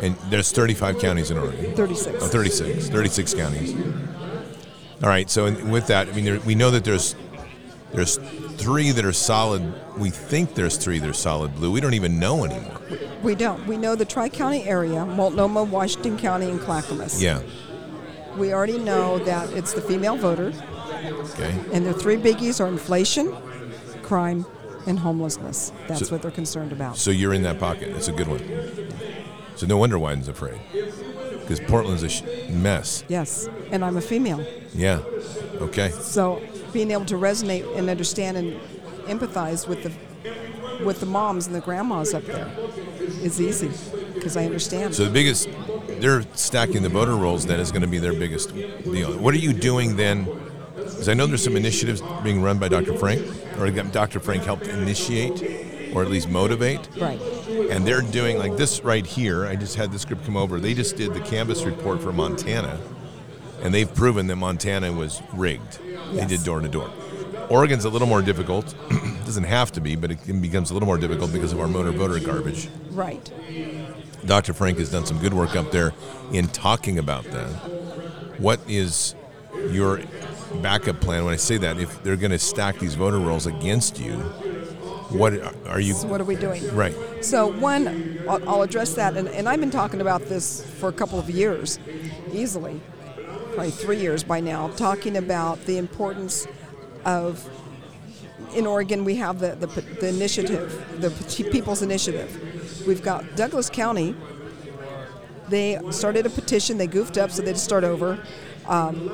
[0.00, 1.74] and there's 35 counties in Oregon.
[1.74, 2.22] 36.
[2.22, 2.88] Oh, 36.
[2.88, 3.74] 36 counties.
[5.02, 5.28] All right.
[5.30, 7.14] So in- with that, I mean, there, we know that there's
[7.92, 8.18] there's
[8.56, 9.62] three that are solid.
[9.98, 11.70] We think there's three that are solid blue.
[11.72, 12.80] We don't even know anymore.
[13.22, 13.66] We don't.
[13.66, 17.22] We know the Tri County area Multnomah, Washington County, and Clackamas.
[17.22, 17.40] Yeah.
[18.36, 20.52] We already know that it's the female voter,
[21.34, 21.52] Okay.
[21.72, 23.34] and their three biggies are inflation,
[24.02, 24.46] crime,
[24.86, 25.72] and homelessness.
[25.88, 26.96] That's So- what they're concerned about.
[26.96, 27.88] So you're in that pocket.
[27.96, 28.40] It's a good one.
[29.56, 30.58] So no wonder Wyden's afraid.
[30.72, 33.02] Because Portland's a sh- mess.
[33.08, 34.44] Yes, and I'm a female.
[34.74, 35.00] Yeah.
[35.60, 35.90] Okay.
[35.90, 36.40] So
[36.72, 38.56] being able to resonate and understand and
[39.06, 39.92] empathize with the
[40.84, 42.48] with the moms and the grandmas up there
[43.22, 43.70] is easy
[44.14, 44.94] because I understand.
[44.94, 45.48] So the biggest,
[45.98, 47.44] they're stacking the voter rolls.
[47.44, 49.12] Then is going to be their biggest deal.
[49.18, 50.26] What are you doing then?
[51.00, 52.94] Because I know there's some initiatives being run by Dr.
[52.94, 53.24] Frank,
[53.58, 54.20] or Dr.
[54.20, 56.90] Frank helped initiate, or at least motivate.
[56.98, 57.18] right.
[57.70, 59.46] and they're doing like this right here.
[59.46, 60.60] I just had this group come over.
[60.60, 62.78] They just did the canvas report for Montana,
[63.62, 65.78] and they've proven that Montana was rigged.
[66.12, 66.90] They did door to door.
[67.48, 68.74] Oregon's a little more difficult.
[68.90, 71.66] It doesn't have to be, but it becomes a little more difficult because of our
[71.66, 72.68] motor voter garbage.
[72.90, 73.32] Right.
[74.26, 74.52] Dr.
[74.52, 75.94] Frank has done some good work up there
[76.30, 77.48] in talking about that.
[78.36, 79.14] What is
[79.70, 80.00] your
[80.56, 81.24] backup plan?
[81.24, 84.16] When I say that, if they're going to stack these voter rolls against you,
[85.10, 85.34] what
[85.66, 85.94] are you?
[85.94, 86.74] So what are we doing?
[86.74, 86.94] Right.
[87.24, 90.92] So one, I'll, I'll address that, and, and I've been talking about this for a
[90.92, 91.78] couple of years,
[92.32, 92.80] easily,
[93.54, 96.46] probably three years by now, talking about the importance
[97.04, 97.48] of.
[98.54, 101.10] In Oregon, we have the, the, the initiative, the
[101.52, 102.84] People's Initiative.
[102.84, 104.16] We've got Douglas County.
[105.48, 106.76] They started a petition.
[106.76, 108.18] They goofed up, so they had to start over.
[108.66, 109.08] Um,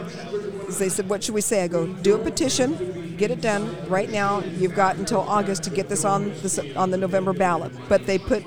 [0.68, 4.10] they said, "What should we say?" I go, "Do a petition, get it done right
[4.10, 4.42] now.
[4.58, 8.18] You've got until August to get this on this on the November ballot." But they
[8.18, 8.44] put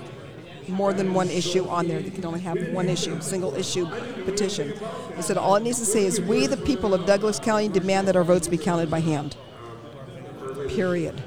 [0.68, 2.00] more than one issue on there.
[2.00, 3.88] They can only have one issue, single issue
[4.26, 4.74] petition.
[5.16, 8.08] They said all it needs to say is, "We, the people of Douglas County, demand
[8.08, 9.36] that our votes be counted by hand."
[10.68, 11.24] Period.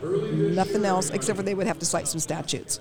[0.55, 2.79] Nothing else, except for they would have to cite some statutes.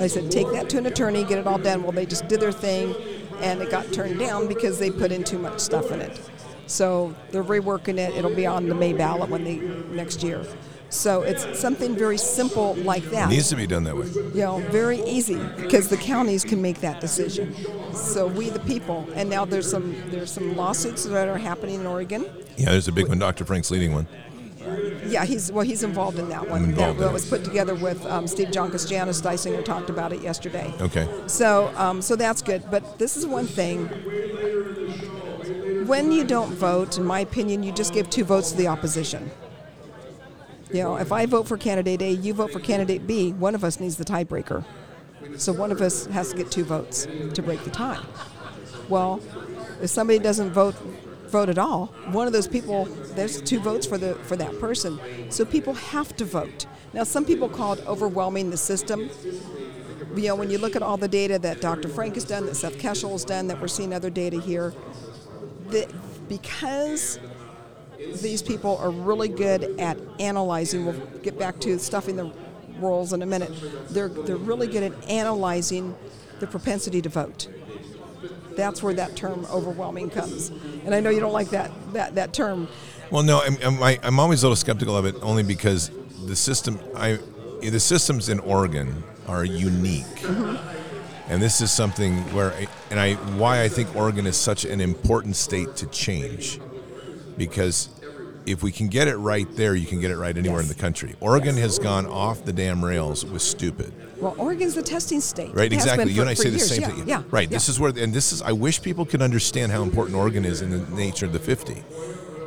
[0.00, 1.84] I said, take that to an attorney, get it all done.
[1.84, 2.96] Well, they just did their thing,
[3.40, 6.18] and it got turned down because they put in too much stuff in it.
[6.70, 8.14] So they're reworking it.
[8.14, 10.44] It'll be on the May ballot when they next year.
[10.88, 13.28] So it's something very simple like that.
[13.28, 14.06] It needs to be done that way.
[14.06, 17.54] You know, very easy because the counties can make that decision.
[17.92, 21.86] So we, the people, and now there's some there's some lawsuits that are happening in
[21.86, 22.24] Oregon.
[22.56, 23.18] Yeah, there's a big one.
[23.18, 23.44] Dr.
[23.44, 24.06] Frank's leading one.
[25.06, 26.62] Yeah, he's well, he's involved in that one.
[26.62, 27.12] I'm involved that, that it.
[27.12, 30.72] was put together with um, Steve Joncas, Janice Dysinger talked about it yesterday.
[30.80, 31.08] Okay.
[31.26, 32.62] So, um, so that's good.
[32.70, 33.88] But this is one thing.
[35.90, 39.28] When you don't vote, in my opinion, you just give two votes to the opposition.
[40.72, 43.64] You know, if I vote for candidate A, you vote for candidate B, one of
[43.64, 44.64] us needs the tiebreaker.
[45.36, 48.00] So one of us has to get two votes to break the tie.
[48.88, 49.20] Well,
[49.82, 50.76] if somebody doesn't vote
[51.26, 52.84] vote at all, one of those people
[53.16, 55.00] there's two votes for the for that person.
[55.28, 56.66] So people have to vote.
[56.92, 59.10] Now some people call it overwhelming the system.
[60.14, 61.88] You know, when you look at all the data that Dr.
[61.88, 64.72] Frank has done, that Seth Keshel has done, that we're seeing other data here,
[65.72, 67.18] that because
[68.22, 70.86] these people are really good at analyzing.
[70.86, 72.32] We'll get back to stuffing the
[72.78, 73.52] rolls in a minute.
[73.90, 75.94] They're they're really good at analyzing
[76.40, 77.48] the propensity to vote.
[78.56, 80.50] That's where that term "overwhelming" comes.
[80.84, 82.68] And I know you don't like that that, that term.
[83.10, 85.90] Well, no, I'm, I'm, I- I'm always a little skeptical of it, only because
[86.26, 87.18] the system, I,
[87.60, 90.56] the systems in Oregon are unique, mm-hmm.
[91.30, 94.80] And this is something where, I, and I, why I think Oregon is such an
[94.80, 96.60] important state to change,
[97.38, 97.88] because
[98.46, 100.70] if we can get it right there, you can get it right anywhere Yes.
[100.70, 101.14] in the country.
[101.20, 103.92] Oregon has gone off the damn rails with stupid.
[104.18, 105.54] Well, Oregon's the testing state.
[105.54, 106.12] Right, It exactly.
[106.12, 106.68] You and I say the years.
[106.68, 107.08] same yeah, thing.
[107.08, 107.22] Yeah.
[107.30, 107.48] Right.
[107.48, 107.56] yeah.
[107.56, 108.42] This is where, and this is.
[108.42, 111.82] I wish people could understand how important Oregon is in the nature of the fifty,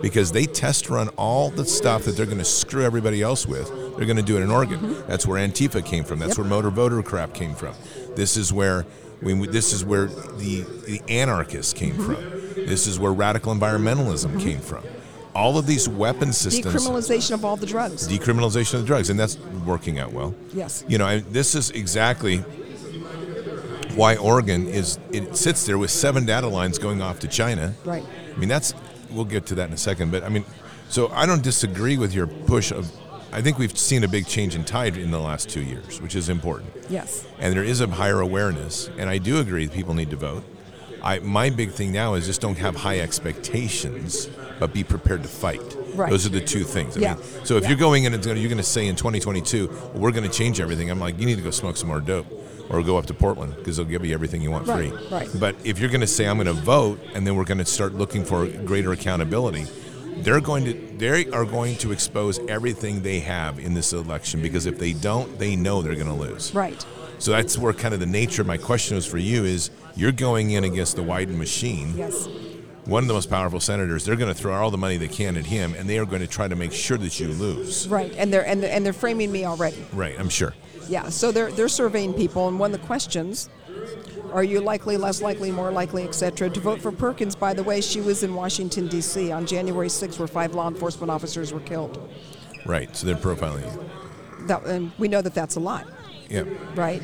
[0.01, 3.69] because they test run all the stuff that they're going to screw everybody else with.
[3.95, 5.03] They're going to do it in Oregon.
[5.07, 6.19] That's where Antifa came from.
[6.19, 6.41] That's Mm-hmm.
[6.43, 6.51] Yep.
[6.51, 7.73] where motor voter crap came from.
[8.15, 8.85] This is where.
[9.21, 12.13] We, this is where the, the anarchists came Mm-hmm.
[12.13, 12.65] from.
[12.65, 14.83] This is where radical environmentalism came from.
[15.33, 18.07] All of these weapon systems Decriminalization of all the drugs.
[18.07, 20.35] decriminalization of the drugs, and that's working out well.
[20.53, 20.83] Yes.
[20.89, 22.43] You know, I, this is exactly
[23.95, 24.99] why Oregon is.
[25.11, 27.73] It sits there with seven data lines going off to China.
[27.85, 28.03] Right.
[28.35, 28.73] I mean, that's.
[29.11, 30.43] We'll get to that in a second, but I mean,
[30.89, 32.91] so I don't disagree with your push of.
[33.33, 36.15] I think we've seen a big change in tide in the last two years, which
[36.15, 37.25] is important Yes.
[37.39, 38.89] and there is a higher awareness.
[38.97, 40.43] And I do agree that people need to vote.
[41.01, 45.29] I, my big thing now is just don't have high expectations, but be prepared to
[45.29, 45.61] fight.
[45.95, 46.09] Right.
[46.09, 46.95] Those are the two things.
[46.95, 47.13] I Yeah.
[47.15, 47.69] mean, so if Yeah.
[47.69, 50.89] you're going in and you're going to say in 2022, we're going to change everything,
[50.89, 52.27] I'm like, you need to go smoke some more dope
[52.69, 55.07] or go up to Portland because they'll give you everything you want Right, free.
[55.11, 55.29] right.
[55.39, 57.65] But if you're going to say I'm going to vote and then we're going to
[57.65, 59.65] start looking for greater accountability,
[60.17, 64.65] they're going to they are going to expose everything they have in this election because
[64.65, 66.53] if they don't, they know they're going to lose.
[66.53, 66.85] Right.
[67.19, 70.11] So that's where kind of the nature of my question is for you is you're
[70.11, 71.95] going in against the Wyden machine.
[71.95, 72.27] Yes.
[72.85, 75.37] One of the most powerful senators, they're going to throw all the money they can
[75.37, 77.87] at him, and they are going to try to make sure that you lose.
[77.87, 78.13] Right.
[78.17, 79.85] And they're and they're, and they're framing me already.
[79.93, 80.53] Right, I'm sure.
[80.89, 83.49] Yeah, so they're they're surveying people, and one of the questions:
[84.33, 87.35] Are you likely, less likely, more likely, etc., to vote for Perkins?
[87.35, 89.31] By the way, she was in Washington D.C.
[89.31, 92.09] on January 6th, where five law enforcement officers were killed.
[92.65, 94.47] Right, so they're profiling you.
[94.47, 95.85] That, and we know that that's a lie,
[96.29, 96.43] Yeah.
[96.75, 97.01] right?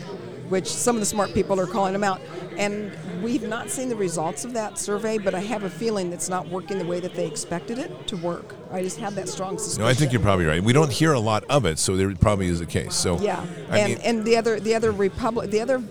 [0.50, 2.20] which some of the smart people are calling them out.
[2.58, 6.28] And we've not seen the results of that survey, but I have a feeling it's
[6.28, 8.56] not working the way that they expected it to work.
[8.72, 9.84] I just have that strong suspicion.
[9.84, 10.62] No, I think you're probably right.
[10.64, 12.96] We don't hear a lot of it, so there probably is a case.
[12.96, 15.84] So Yeah, I and mean, and the other the other Republic the other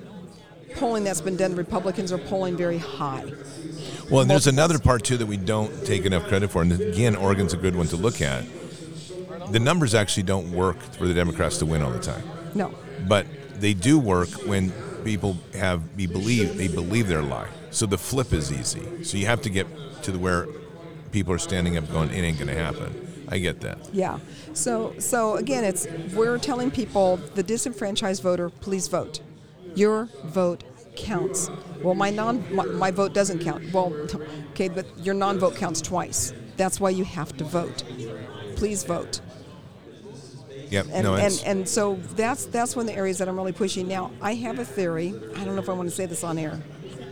[0.74, 3.24] polling that's been done, the Republicans are polling very high.
[4.10, 7.16] well, and there's another part too that we don't take enough credit for, and again,
[7.16, 8.44] Oregon's a good one to look at.
[9.50, 12.22] The numbers actually don't work for the Democrats to win all the time,
[12.54, 12.74] No,
[13.08, 14.72] but they do work when
[15.04, 17.48] people have be believe they believe their lie.
[17.70, 19.04] So the flip is easy.
[19.04, 19.66] So you have to get
[20.02, 20.46] to the where
[21.12, 23.06] people are standing up going, it ain't going to happen.
[23.30, 23.78] I get that.
[23.92, 24.18] yeah.
[24.54, 29.20] So so again, it's we're telling people the disenfranchised voter, please vote.
[29.78, 30.64] Your vote
[30.96, 31.50] counts.
[31.82, 33.72] Well, my non my, my vote doesn't count.
[33.72, 33.92] Well,
[34.50, 36.32] okay, but your non-vote counts twice.
[36.56, 37.84] That's why you have to vote.
[38.56, 39.20] Please vote.
[40.70, 40.86] Yep.
[40.92, 43.86] and, no, and, and so that's that's one of the areas that I'm really pushing
[43.88, 44.10] now.
[44.20, 45.14] I have a theory.
[45.36, 46.60] I don't know if I want to say this on air.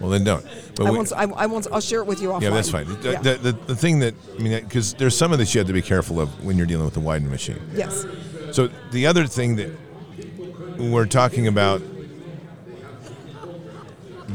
[0.00, 0.44] well, then don't.
[0.74, 1.12] But I we- won't.
[1.12, 1.66] I, I won't.
[1.72, 2.42] I'll share it with you offline.
[2.42, 2.86] Yeah, that's fine.
[2.86, 3.22] The, Yeah.
[3.22, 5.72] the, the, the thing that I mean, because there's some of this you have to
[5.72, 7.60] be careful of when you're dealing with the Wyden machine.
[7.72, 8.04] yes.
[8.50, 9.70] So the other thing that
[10.78, 11.80] we're talking about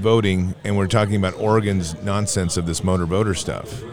[0.02, 3.84] voting, and we're talking about Oregon's nonsense of this motor voter stuff.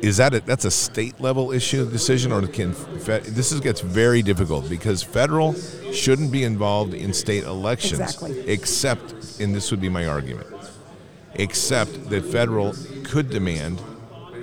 [0.00, 2.74] Is that a, that's a state level issue decision, or can
[3.06, 5.54] this is gets very difficult because federal
[5.92, 8.40] shouldn't be involved in state elections, Exactly.
[8.46, 10.46] except, and this would be my argument,
[11.34, 13.80] except that federal could demand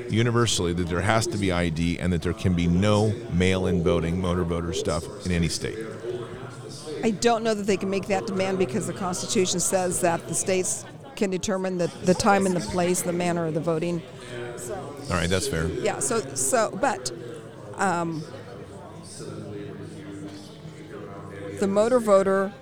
[0.10, 4.19] universally that there has to be ID and that there can be no mail-in voting,
[4.19, 5.77] motor voter stuff in any state.
[7.04, 10.34] I don't know that they can make that demand because the Constitution says that the
[10.34, 10.86] states
[11.18, 14.02] can determine the, the time and the place, the manner of the voting.
[15.10, 15.68] All right, that's fair.
[15.68, 16.00] Yeah.
[16.00, 17.12] So so, but
[17.76, 18.24] um,
[21.60, 22.54] the motor voter,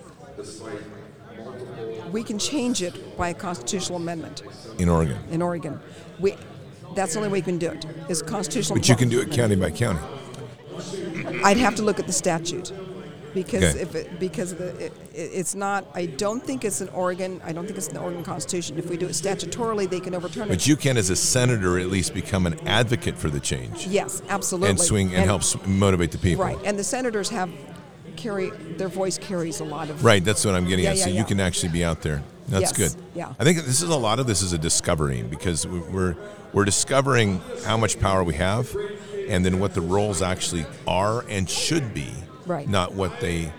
[2.11, 4.41] we can change it by a constitutional amendment
[4.79, 5.79] In Oregon, in Oregon.
[6.19, 6.35] We.
[6.95, 7.85] That's the only way we can do it.
[8.09, 8.77] Is constitutional.
[8.79, 9.99] but you can do it county by county.
[11.43, 12.73] I'd have to look at the statute
[13.33, 13.81] because Okay.
[13.81, 15.85] if it, because the, it, it- it's not.
[15.93, 17.41] I don't think it's an Oregon.
[17.43, 18.77] I don't think it's an Oregon Constitution.
[18.77, 20.49] If we do it statutorily, they can overturn it.
[20.49, 24.21] But you can, as a senator, at least become an advocate for the change yes,
[24.29, 24.69] absolutely.
[24.71, 26.43] and swing and, helps motivate the people.
[26.45, 27.49] Right, and the senators have
[28.17, 30.97] carry their voice carries a lot of Right, that's what I'm getting Yeah, at.
[30.97, 32.21] yeah, so you can actually be out there.
[32.49, 33.01] That's Yes, good.
[33.15, 33.33] yeah.
[33.39, 36.15] I think this is a lot of this is a discovery because we're
[36.53, 38.75] we're discovering how much power we have,
[39.29, 42.09] and then what the roles actually are and should be.
[42.45, 42.67] Right.
[42.67, 43.51] Not what they,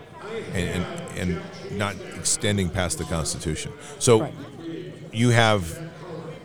[0.54, 1.38] and and,
[1.70, 3.72] and not extending past the Constitution.
[3.98, 4.34] So Right.
[5.12, 5.90] you have.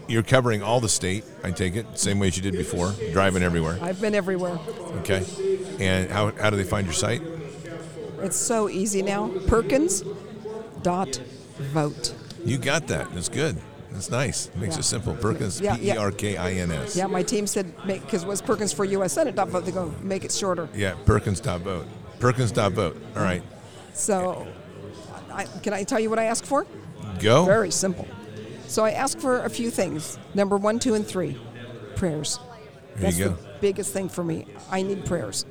[0.09, 3.43] You're covering all the state, I take it, same way as you did before, driving
[3.43, 3.77] everywhere.
[3.81, 4.57] I've been everywhere.
[5.01, 5.25] Okay.
[5.81, 7.21] And how, how do they find your site?
[8.21, 9.29] It's so easy now.
[9.47, 10.05] Perkins
[10.81, 11.17] dot
[11.73, 12.13] vote.
[12.45, 13.13] You got that.
[13.13, 13.57] That's good.
[13.91, 14.49] That's nice.
[14.55, 14.79] Makes Yeah.
[14.79, 15.13] it simple.
[15.13, 15.95] Perkins, Yeah, P yeah.
[15.95, 16.95] E R K I N S.
[16.95, 19.11] Yeah, my team said because it was Perkins for U.S.
[19.11, 19.65] Senate dot vote.
[19.65, 20.69] They go make it shorter.
[20.73, 21.85] Yeah, Perkins dot vote.
[22.19, 22.97] Perkins dot vote.
[23.15, 23.43] All right.
[23.93, 24.47] So,
[25.31, 26.65] I, can I tell you what I asked for?
[27.19, 27.45] Go.
[27.45, 28.07] Very simple.
[28.67, 30.19] So I asked for a few things.
[30.33, 31.39] Number one, two, and three,
[31.95, 32.39] prayers.
[32.95, 33.31] There That's you go.
[33.31, 34.45] the biggest thing for me.
[34.69, 35.45] I need prayers.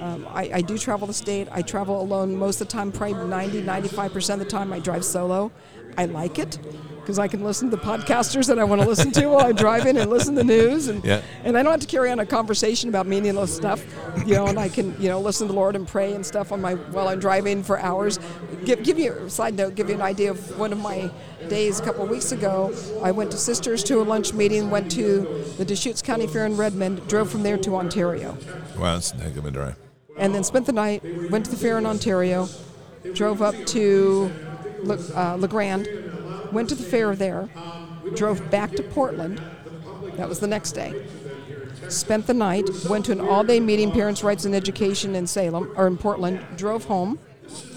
[0.00, 1.48] Um, I, I do travel the state.
[1.52, 4.72] I travel alone most of the time, probably 90, 95% of the time.
[4.72, 5.52] I drive solo.
[5.96, 6.58] I like it
[7.00, 9.56] because I can listen to the podcasters that I want to listen to while I'm
[9.56, 10.86] driving and listen to the news.
[10.86, 11.20] And, Yeah.
[11.42, 13.84] and I don't have to carry on a conversation about meaningless stuff,
[14.24, 16.52] you know, and I can, you know, listen to the Lord and pray and stuff
[16.52, 18.20] on my while I'm driving for hours.
[18.64, 21.10] Give, give you a side note, give you an idea of one of my
[21.48, 22.72] days a couple of weeks ago.
[23.02, 25.22] I went to Sisters to a lunch meeting, went to
[25.58, 28.38] the Deschutes County Fair in Redmond, drove from there to Ontario
[28.78, 29.74] Wow, that's a heck of a drive.
[30.16, 32.48] and then spent the night, went to the fair in Ontario,
[33.12, 34.30] drove up to
[34.88, 35.88] uh, La Grande,
[36.52, 37.48] went to the fair there,
[38.14, 39.40] drove back to Portland.
[40.16, 41.06] That was the next day.
[41.88, 45.72] Spent the night, went to an all day meeting, Parents' Rights and Education in Salem,
[45.76, 47.18] or in Portland, drove home,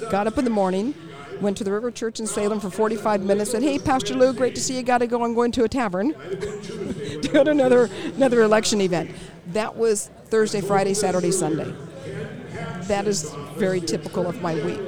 [0.09, 0.93] got up in the morning,
[1.41, 4.55] went to the River Church in Salem for 45 minutes, said, Hey, Pastor Lou, great
[4.55, 6.09] to see you, gotta go, I'm going to a tavern.
[7.21, 9.11] Doing another, another election event.
[9.47, 11.73] That was Thursday, Friday, Saturday, Sunday.
[12.83, 14.79] That is very typical of my week.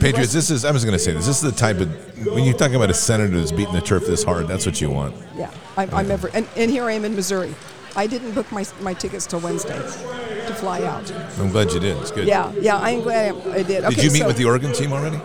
[0.00, 2.44] Patriots, this is, I was going to say this, this is the type of, when
[2.44, 5.14] you're talking about a senator that's beating the turf this hard, that's what you want.
[5.36, 7.54] Yeah, I'm, I'm ever, and, and here I am in Missouri.
[7.96, 11.10] I didn't book my, my tickets till Wednesday to fly out.
[11.38, 11.96] I'm glad you did.
[11.98, 12.26] It's good.
[12.26, 13.84] Yeah, yeah, I'm glad I, I did.
[13.84, 15.20] Okay, Did you meet so- with the Oregon team already?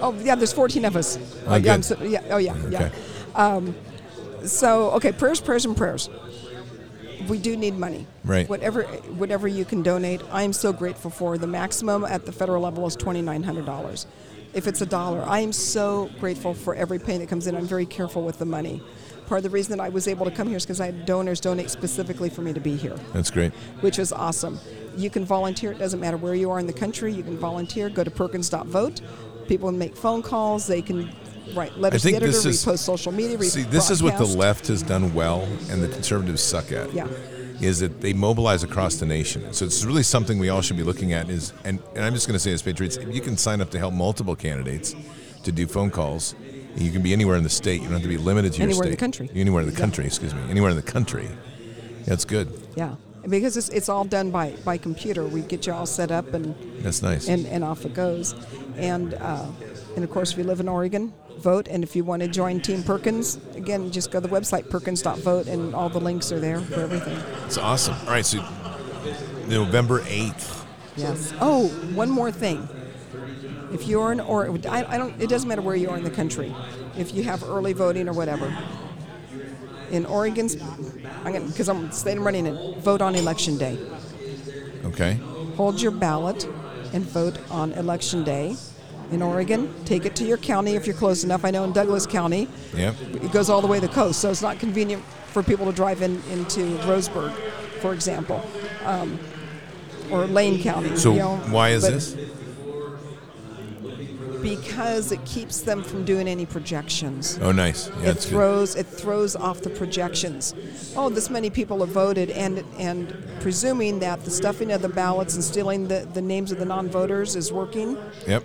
[0.00, 1.18] Oh, yeah, there's 14 of us.
[1.46, 2.78] Oh, yeah, so- yeah, oh, yeah, yeah.
[2.84, 2.90] Okay.
[3.34, 3.74] Um,
[4.44, 6.08] so, okay, prayers, prayers, and prayers.
[7.28, 8.06] We do need money.
[8.24, 8.48] Right.
[8.48, 11.38] Whatever, whatever you can donate, I'm so grateful for.
[11.38, 14.06] The maximum at the federal level is $2,900.
[14.54, 15.22] if it's a dollar.
[15.22, 17.54] I am so grateful for every penny that comes in.
[17.56, 18.80] I'm very careful with the money.
[19.26, 21.04] Part of the reason that I was able to come here is because I had
[21.04, 23.52] donors donate specifically for me to be here, That's great.
[23.82, 24.58] which is awesome.
[24.96, 25.72] You can volunteer.
[25.72, 27.12] It doesn't matter where you are in the country.
[27.12, 27.90] You can volunteer.
[27.90, 29.00] Go to Perkins.vote.
[29.48, 30.66] People can make phone calls.
[30.66, 31.10] They can
[31.54, 34.18] write letters us think the editor, this is- repost social media, See, this is what
[34.18, 36.92] the left has done well, and the conservatives suck at.
[36.92, 37.06] Yeah.
[37.60, 39.52] Is that they mobilize across the nation.
[39.54, 41.30] So it's really something we all should be looking at.
[41.30, 43.78] Is and, and I'm just going to say as patriots, you can sign up to
[43.78, 44.94] help multiple candidates
[45.44, 46.34] to do phone calls.
[46.76, 47.76] You can be anywhere in the state.
[47.80, 48.88] You don't have to be limited to your Anywhere state.
[48.88, 49.30] in the country.
[49.34, 49.78] Anywhere in the Yeah.
[49.80, 50.04] country.
[50.04, 50.42] Excuse me.
[50.50, 51.28] Anywhere in the country.
[52.04, 52.52] That's good.
[52.76, 55.24] Yeah, because it's, it's all done by, by computer.
[55.24, 57.26] We get you all set up and That's nice.
[57.26, 58.34] and, and off it goes.
[58.76, 59.46] And uh,
[59.94, 61.68] and of course, you live in Oregon, vote.
[61.68, 65.46] And if you want to join Team Perkins, again, just go to the website perkins.vote,
[65.46, 67.18] and all the links are there for everything.
[67.44, 67.96] It's awesome.
[68.02, 68.38] All right, so
[69.48, 70.64] November 8th.
[70.96, 71.34] Yes.
[71.40, 72.68] Oh, one more thing.
[73.72, 76.10] If you're in or I, I don't, it doesn't matter where you are in the
[76.10, 76.54] country.
[76.96, 78.56] If you have early voting or whatever,
[79.90, 80.56] in Oregon's,
[81.24, 82.78] I'm because I'm staying running it.
[82.78, 83.78] Vote on election day.
[84.84, 85.14] Okay.
[85.56, 86.48] hold your ballot
[86.92, 88.56] and vote on election day.
[89.12, 91.44] In Oregon, take it to your county if you're close enough.
[91.44, 94.42] I know in Douglas County, it goes all the way to the coast, so it's
[94.42, 97.32] not convenient for people to drive in into Roseburg,
[97.80, 98.44] for example,
[98.84, 99.18] um,
[100.10, 100.96] or Lane County.
[100.96, 102.16] So you know, why is this?
[104.42, 107.38] Because it keeps them from doing any projections.
[107.40, 107.88] Oh, nice.
[107.88, 108.30] Yeah, it that's good.
[108.30, 110.54] throws it throws off the projections.
[110.96, 115.34] Oh, this many people have voted, and and presuming that the stuffing of the ballots
[115.34, 117.96] and stealing the, the names of the non-voters is working,
[118.26, 118.44] Yep.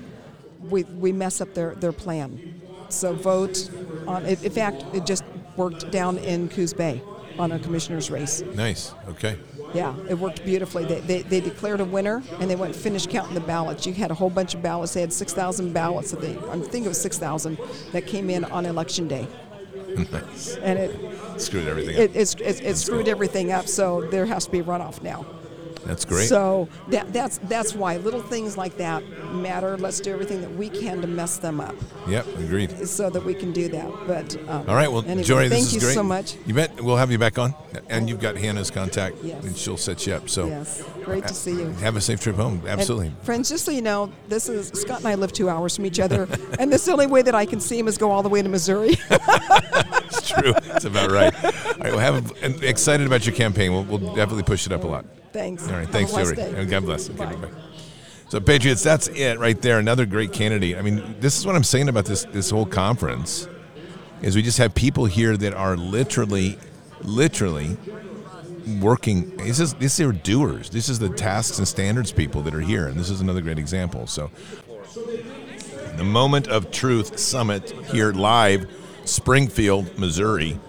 [0.72, 2.62] We, we mess up their, their plan.
[2.90, 3.70] So vote
[4.08, 4.26] on.
[4.26, 5.24] In in fact, it just
[5.56, 7.02] worked down in Coos Bay
[7.38, 8.42] on a commissioner's race.
[8.56, 8.94] Nice.
[9.08, 9.38] Okay.
[9.74, 10.84] Yeah, it worked beautifully.
[10.84, 13.86] They, they, they declared a winner and they went and finished counting the ballots.
[13.86, 14.94] You had a whole bunch of ballots.
[14.94, 16.12] They had 6,000 ballots.
[16.12, 17.58] They, I think it was 6,000
[17.94, 19.28] that came in on election day.
[20.12, 20.58] nice.
[20.58, 22.02] And it, Screwed everything up.
[22.02, 25.26] it, it's, it, it screwed everything up, so there has to be a runoff now.
[25.86, 26.28] That's great.
[26.30, 29.04] So that, that's that's why little things like that
[29.34, 29.78] matter.
[29.78, 31.76] Let's do everything that we can to mess them up,
[32.08, 32.26] yep.
[32.38, 32.88] Agreed.
[32.88, 33.90] so that we can do that.
[34.08, 34.92] But um, All right.
[34.92, 35.94] Well, anyway, Jo Rae, thank this you great.
[35.94, 36.36] so much.
[36.46, 36.80] You bet.
[36.82, 37.54] We'll have you back on,
[37.90, 39.44] and you've got Hannah's contact, Yes.
[39.44, 40.30] and she'll set you up.
[40.30, 41.70] So Yes, great to see you.
[41.82, 42.60] have a safe trip home.
[42.68, 43.14] And Absolutely.
[43.24, 46.00] friends, just so you know, this is Scott and I live two hours from each
[46.00, 46.28] other,
[46.60, 48.42] and this the only way that I can see him is go all the way
[48.42, 48.96] to Missouri.
[50.14, 50.54] It's true.
[50.54, 51.34] That's about right.
[51.44, 51.92] All right.
[51.92, 53.72] We'll have and excited about your campaign.
[53.72, 55.06] We'll, we'll definitely push it up a lot.
[55.34, 55.68] Thanks.
[55.68, 55.88] All right.
[55.88, 56.54] Thanks, Jo Rae.
[56.56, 57.10] And God bless.
[57.10, 57.36] Okay, Bye.
[57.36, 57.50] bye-bye.
[58.30, 59.78] So, Patriots, that's it right there.
[59.80, 60.78] Another great candidate.
[60.78, 63.48] I mean, this is what I'm saying about this this whole conference
[64.22, 66.58] is we just have people here that are literally,
[67.02, 67.78] literally
[68.80, 69.36] working.
[69.38, 70.70] This is these are doers.
[70.70, 73.60] This is the tasks and standards people that are here, and this is another great
[73.60, 74.08] example.
[74.08, 74.32] So,
[75.98, 78.70] the Moment of Truth Summit here live,
[79.06, 80.60] Springfield, Missouri.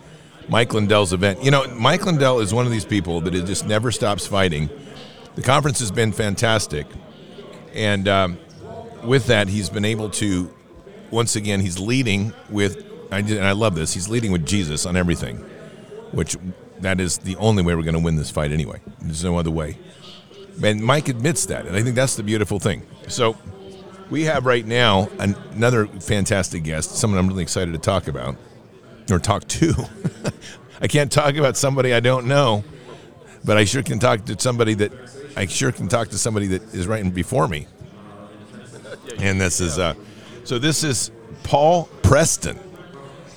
[0.49, 1.43] Mike Lindell's event.
[1.43, 4.68] You know, Mike Lindell is one of these people that it just never stops fighting.
[5.34, 6.86] The conference has been fantastic,
[7.74, 8.38] and um,
[9.03, 10.53] with that, he's been able to.
[11.11, 12.86] Once again, he's leading with.
[13.11, 13.93] And I love this.
[13.93, 15.36] He's leading with Jesus on everything,
[16.12, 16.34] which
[16.80, 18.80] that is the only way we're going to win this fight anyway.
[19.03, 19.76] There's no other way.
[20.64, 22.82] And Mike admits that, and I think that's the beautiful thing.
[23.09, 23.36] So
[24.11, 28.36] we have right now an- another fantastic guest, someone I'm really excited to talk about
[29.11, 29.74] or talk to.
[30.80, 32.64] I can't talk about somebody I don't know,
[33.44, 34.92] but I sure can talk to somebody that
[35.36, 37.66] I sure can talk to somebody that is right before me.
[39.18, 39.94] And this is uh,
[40.44, 41.11] so this is
[41.44, 42.59] Paul Preston,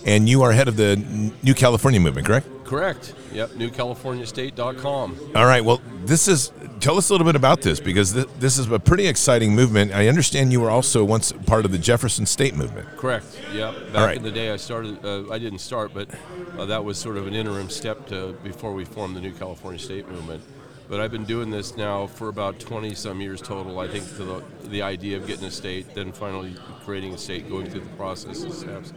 [0.06, 0.96] and you are head of the
[1.44, 2.48] New California movement, correct?
[2.66, 3.14] Correct.
[3.32, 3.52] Yep.
[3.52, 5.32] NewCaliforniaState.com.
[5.36, 5.64] All right.
[5.64, 8.80] Well, this is tell us a little bit about this because th- this is a
[8.80, 9.94] pretty exciting movement.
[9.94, 12.88] I understand you were also once part of the Jefferson State movement.
[12.98, 13.26] Correct.
[13.54, 13.74] Yep.
[13.94, 14.18] Back All right.
[14.18, 15.04] in the day, I started.
[15.06, 16.10] Uh, I didn't start, but
[16.58, 19.80] uh, that was sort of an interim step to before we formed the New California
[19.80, 20.44] State Movement.
[20.88, 23.80] But I've been doing this now for about 20 some years total.
[23.80, 27.50] I think to the the idea of getting a state, then finally creating a state,
[27.50, 28.94] going through the process and steps.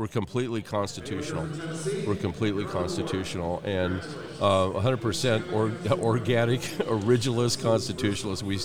[0.00, 1.46] We're completely constitutional.
[2.06, 4.00] We're completely constitutional and
[4.40, 5.72] uh, 100% or,
[6.02, 8.42] organic, originalist constitutionalist.
[8.42, 8.58] We,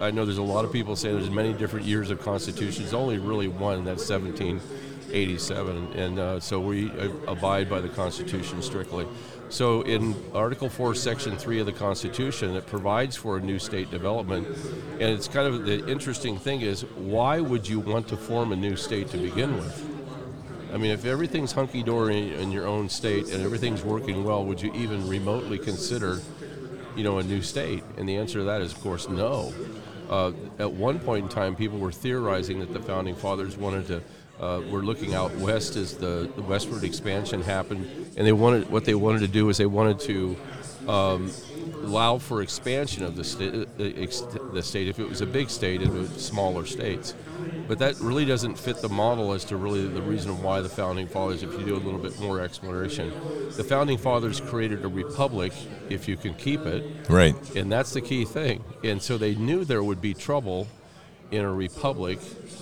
[0.00, 2.94] I know there's a lot of people saying there's many different years of constitutions.
[2.94, 9.06] Only really one, that's 1787, and uh, so we uh, abide by the Constitution strictly.
[9.50, 13.90] So in Article 4, Section 3 of the Constitution, it provides for a new state
[13.90, 14.48] development.
[14.92, 18.56] And it's kind of the interesting thing is why would you want to form a
[18.56, 19.95] new state to begin with?
[20.72, 24.60] I mean, if everything's hunky dory in your own state and everything's working well, would
[24.60, 26.20] you even remotely consider,
[26.96, 27.82] you know, a new state?
[27.96, 29.54] And the answer to that is, of course, no.
[30.10, 34.02] uh, at one point in time, people were theorizing that the founding fathers wanted to.
[34.38, 37.86] Uh, were looking out west as the, the westward expansion happened,
[38.18, 40.36] and they wanted what they wanted to do is they wanted to
[40.88, 41.30] um,
[41.82, 45.82] allow for expansion of the state, uh, the state if it was a big state
[45.82, 47.14] into smaller states.
[47.68, 51.08] But that really doesn't fit the model as to really the reason why the founding
[51.08, 53.12] fathers, if you do a little bit more exploration,
[53.56, 55.52] the founding fathers created a republic
[55.90, 56.84] if you can keep it.
[57.08, 57.34] Right.
[57.56, 58.62] And that's the key thing.
[58.84, 60.68] And so they knew there would be trouble
[61.30, 62.18] in a republic,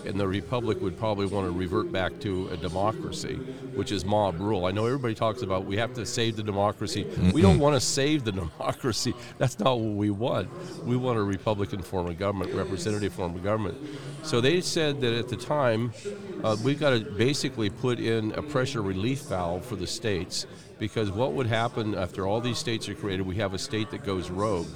[0.06, 3.34] and the republic would probably want to revert back to a democracy,
[3.74, 4.64] which is mob rule.
[4.64, 7.04] I know everybody talks about we have to save the democracy.
[7.04, 9.14] mm We don't want to save the democracy.
[9.38, 10.48] That's not what we want.
[10.84, 13.76] We want a Republican form of government, representative form of government.
[14.22, 15.92] So they said that at the time,
[16.42, 20.46] uh, we've got to basically put in a pressure relief valve for the states
[20.78, 23.26] because what would happen after all these states are created?
[23.26, 24.66] We have a state that goes rogue.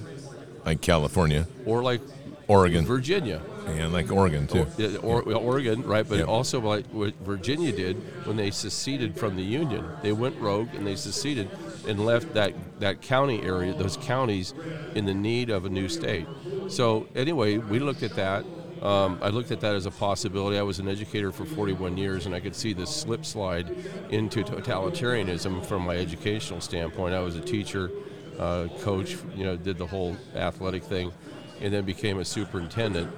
[0.64, 1.47] Like California.
[1.64, 2.01] Or like
[2.49, 2.86] Oregon.
[2.86, 3.42] Virginia.
[3.66, 4.66] And like Oregon, too.
[5.03, 6.09] Or, or, Oregon, right?
[6.09, 6.28] But yep.
[6.28, 7.96] also like what Virginia did
[8.26, 9.86] when they seceded from the Union.
[10.03, 11.51] They went rogue and they seceded
[11.86, 14.55] and left that, that county area, those counties,
[14.94, 16.26] in the need of a new state.
[16.68, 18.46] So, anyway, we looked at that.
[18.80, 20.57] Um, I looked at that as a possibility.
[20.57, 23.68] I was an educator for 41 years, and I could see the slip slide
[24.09, 27.12] into totalitarianism from my educational standpoint.
[27.12, 27.90] I was a teacher,
[28.38, 31.12] uh, coach, you know, did the whole athletic thing
[31.61, 33.11] and then became a superintendent.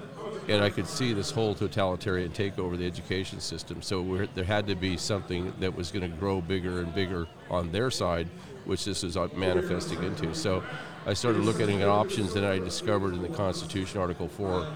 [0.48, 3.82] And I could see this whole totalitarian take over the education system.
[3.82, 7.70] So there had to be something that was going to grow bigger and bigger on
[7.70, 8.28] their side,
[8.64, 10.34] which this is uh, manifesting into.
[10.34, 10.62] So
[11.06, 14.66] I started looking at options, and I discovered in the Constitution, Article 4,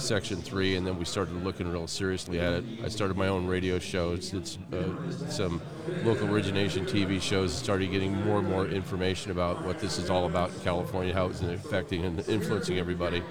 [0.00, 2.64] Section 3, and then we started looking real seriously at it.
[2.82, 5.60] I started my own radio shows, it's, uh, some
[6.02, 10.26] local origination TV shows, started getting more and more information about what this is all
[10.26, 13.22] about in California, how it's affecting and influencing everybody.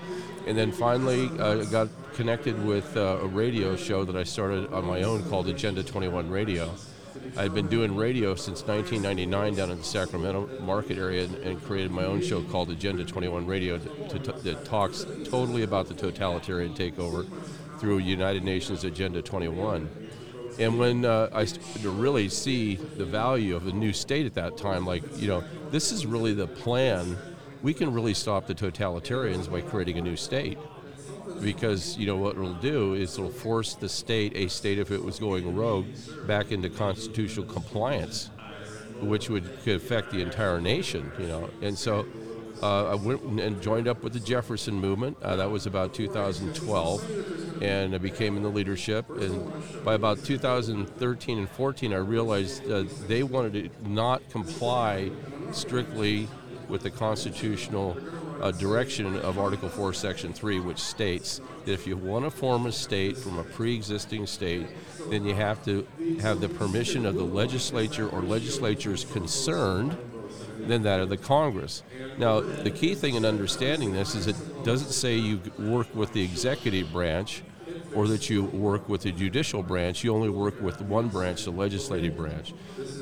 [0.47, 4.71] And then finally, I uh, got connected with uh, a radio show that I started
[4.73, 6.73] on my own called Agenda 21 Radio
[7.35, 11.91] I'd been doing radio since 1999 down in the Sacramento market area and, and created
[11.91, 16.73] my own show called Agenda 21 Radio to, to, that talks totally about the totalitarian
[16.73, 17.27] takeover
[17.79, 19.89] through United Nations Agenda 21.
[20.59, 24.35] And when uh, I started to really see the value of the new state at
[24.35, 27.17] that time, like, you know, this is really the plan.
[27.63, 30.57] We can really stop the totalitarians by creating a new state
[31.41, 35.03] because you know what it'll do is it'll force the state, a state if it
[35.03, 35.87] was going rogue,
[36.27, 38.29] back into constitutional compliance,
[39.01, 41.11] which would could affect the entire nation.
[41.19, 42.05] You know, and so.
[42.61, 45.17] Uh, I went and joined up with the Jefferson movement.
[45.21, 49.09] Uh, that was about 2012, and I became in the leadership.
[49.09, 49.51] And
[49.83, 55.11] by about 2013 and 14, I realized uh, they wanted to not comply
[55.51, 56.29] strictly
[56.69, 57.97] with the constitutional
[58.43, 62.65] a direction of Article 4, Section 3, which states that if you want to form
[62.65, 64.67] a state from a pre existing state,
[65.09, 65.87] then you have to
[66.19, 69.97] have the permission of the legislature or legislatures concerned
[70.59, 71.83] than that of the Congress.
[72.17, 74.35] Now, the key thing in understanding this is it
[74.65, 77.43] doesn't say you work with the executive branch
[77.95, 80.03] or that you work with the judicial branch.
[80.03, 82.53] You only work with one branch, the legislative branch.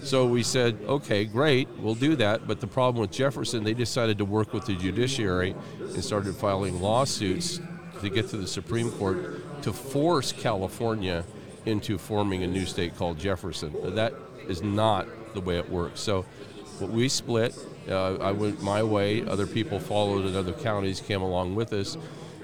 [0.03, 2.47] So we said, okay, great, we'll do that.
[2.47, 6.81] But the problem with Jefferson, they decided to work with the judiciary and started filing
[6.81, 7.59] lawsuits
[8.01, 11.23] to get to the Supreme Court to force California
[11.65, 13.95] into forming a new state called Jefferson.
[13.95, 14.13] That
[14.47, 16.01] is not the way it works.
[16.01, 16.25] So
[16.79, 17.55] we split.
[17.87, 19.23] Uh, I went my way.
[19.23, 21.97] Other people followed, and other counties came along with us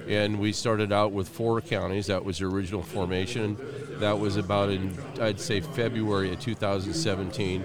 [0.08, 2.08] and we started out with four counties.
[2.08, 3.58] That was the original formation.
[4.00, 7.64] That was about in, I'd say, February of 2017.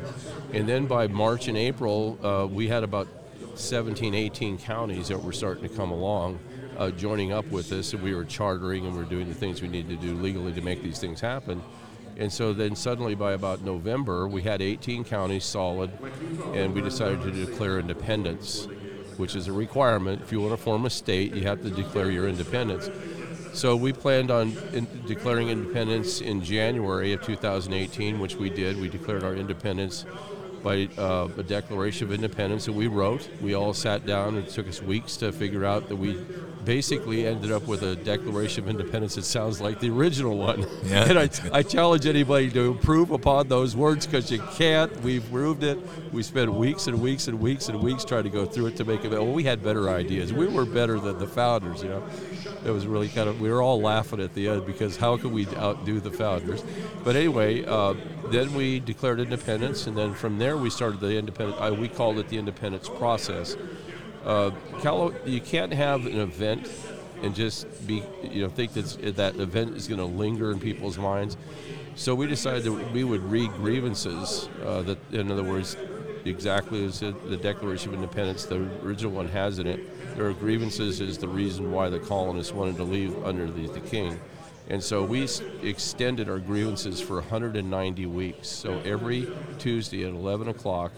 [0.53, 3.07] And then by March and April, uh, we had about
[3.55, 6.41] 17, 18 counties that were starting to come along,
[6.79, 9.63] uh, joining up with us, and we were chartering and we were doing the things
[9.63, 11.63] we needed to do legally to make these things happen.
[12.17, 15.91] And so then suddenly by about November, we had 18 counties solid,
[16.55, 18.69] and we decided to declare independence
[19.19, 20.23] which is a requirement.
[20.23, 22.91] If you want to form a state, you have to declare your independence.
[23.53, 28.81] So we planned on in declaring independence in January of 2018, which we did.
[28.81, 30.07] We declared our independence
[30.63, 33.29] by uh, a Declaration of Independence that we wrote.
[33.41, 34.37] We all sat down.
[34.37, 36.15] And it took us weeks to figure out that we
[36.65, 40.67] basically ended up with a Declaration of Independence that sounds like the original one.
[40.83, 41.09] Yeah.
[41.09, 44.95] and I, I challenge anybody to improve upon those words because you can't.
[45.01, 45.79] We've proved it.
[46.13, 48.85] We spent weeks and weeks and weeks and weeks trying to go through it to
[48.85, 49.11] make it.
[49.11, 50.33] Well, we had better ideas.
[50.33, 52.03] We were better than the founders, you know.
[52.65, 55.33] It was really kind of, we were all laughing at the end because how could
[55.33, 56.63] we outdo the founders?
[57.05, 57.95] But anyway, uh,
[58.27, 62.19] then we declared independence, and then from there we started the independent, uh, we called
[62.19, 63.57] it the independence process.
[64.25, 64.51] Uh,
[65.25, 66.71] you can't have an event
[67.23, 70.99] and just be you know think that that event is going to linger in people's
[70.99, 71.37] minds.
[71.95, 74.49] So we decided that we would read grievances.
[74.65, 75.77] Uh, that in other words,
[76.25, 80.17] exactly as the Declaration of Independence, the original one has in it.
[80.17, 84.19] There are grievances is the reason why the colonists wanted to leave under the king.
[84.69, 85.29] And so we
[85.63, 88.49] extended our grievances for 190 weeks.
[88.49, 90.93] So every Tuesday at 11 o'clock,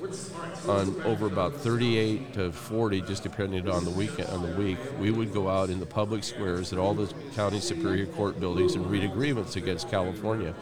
[0.69, 5.11] on over about 38 to 40, just depending on the weekend on the week, we
[5.11, 8.89] would go out in the public squares at all the county superior court buildings and
[8.91, 10.55] read a grievance against California.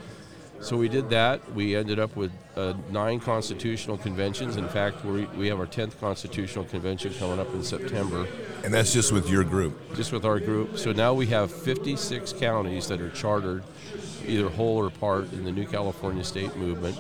[0.62, 1.52] So we did that.
[1.54, 4.56] We ended up with uh, nine constitutional conventions.
[4.56, 8.28] In fact, we we have our 10th constitutional convention coming up in September.
[8.62, 9.96] And that's just with your group?
[9.96, 10.78] Just with our group.
[10.78, 13.64] So now we have 56 counties that are chartered,
[14.24, 16.96] either whole or part, in the New California State Movement.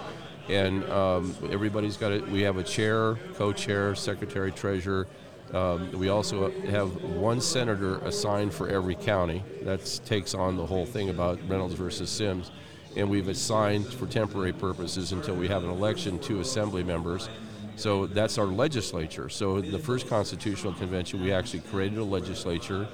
[0.48, 2.26] And um, everybody's got it.
[2.28, 5.06] We have a chair, co chair, secretary, treasurer.
[5.52, 9.44] Um, we also have one senator assigned for every county.
[9.62, 12.50] That takes on the whole thing about Reynolds versus Sims
[12.96, 17.28] and we've assigned for temporary purposes until we have an election two assembly members.
[17.76, 19.28] So that's our legislature.
[19.28, 22.86] So the first constitutional convention, we actually created a legislature.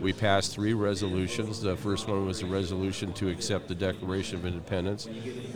[0.00, 1.62] We passed three resolutions.
[1.62, 5.08] The first one was a resolution to accept the Declaration of Independence.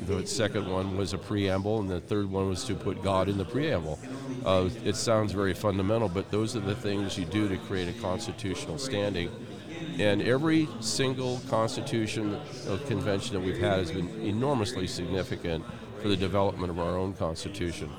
[0.07, 3.37] The second one was a preamble, and the third one was to put God in
[3.37, 3.99] the preamble.
[4.47, 8.01] Uh, it sounds very fundamental, but those are the things you do to create a
[8.01, 9.31] constitutional standing.
[9.99, 15.65] And every single constitution of convention that we've had has been enormously significant
[16.01, 17.91] for the development of our own constitution.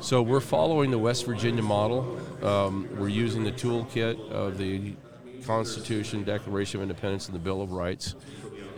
[0.00, 2.18] So we're following the West Virginia model.
[2.42, 4.94] Um, we're using the toolkit of the
[5.44, 8.14] Constitution, Declaration of Independence, and the Bill of Rights.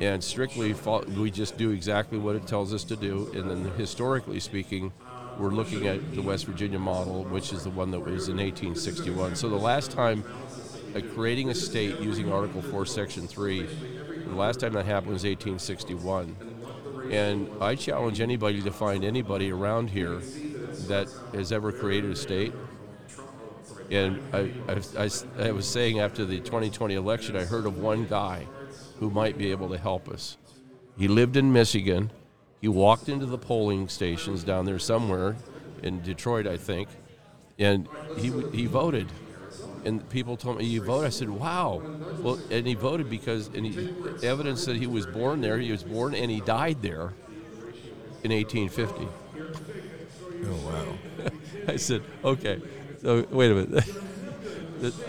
[0.01, 0.75] And strictly,
[1.17, 3.31] we just do exactly what it tells us to do.
[3.35, 4.93] And then, historically speaking,
[5.39, 9.37] we're looking at the West Virginia model, which is the one that was in 1861.
[9.37, 10.25] So the last time
[11.01, 13.67] creating a state using Article 4, Section 3.
[14.27, 16.37] The last time that happened was 1861.
[17.11, 20.21] And I challenge anybody to find anybody around here
[20.89, 22.53] that has ever created a state.
[23.91, 28.07] And I, I, I, I was saying after the 2020 election, I heard of one
[28.07, 28.47] guy
[28.99, 30.37] who might be able to help us.
[30.97, 32.11] He lived in Michigan.
[32.61, 35.37] He walked into the polling stations down there somewhere
[35.83, 36.89] in Detroit, I think,
[37.59, 39.09] and he, he voted
[39.85, 41.05] and people told me you vote.
[41.05, 41.83] I said, "Wow!"
[42.23, 43.89] Well, and he voted because and he,
[44.27, 45.59] evidence that he was born there.
[45.59, 47.13] He was born and he died there
[48.23, 49.09] in 1850.
[50.45, 51.31] Oh wow!
[51.69, 52.61] I said, "Okay,
[53.01, 53.85] so wait a minute."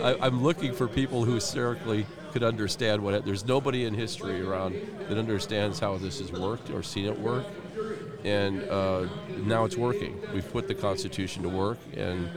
[0.00, 3.24] I, am looking for people who historically could understand what.
[3.24, 4.76] There's nobody in history around
[5.08, 7.44] that understands how this has worked or seen it work
[8.24, 9.06] and uh,
[9.44, 10.18] now it's working.
[10.32, 12.30] We've put the Constitution to work, and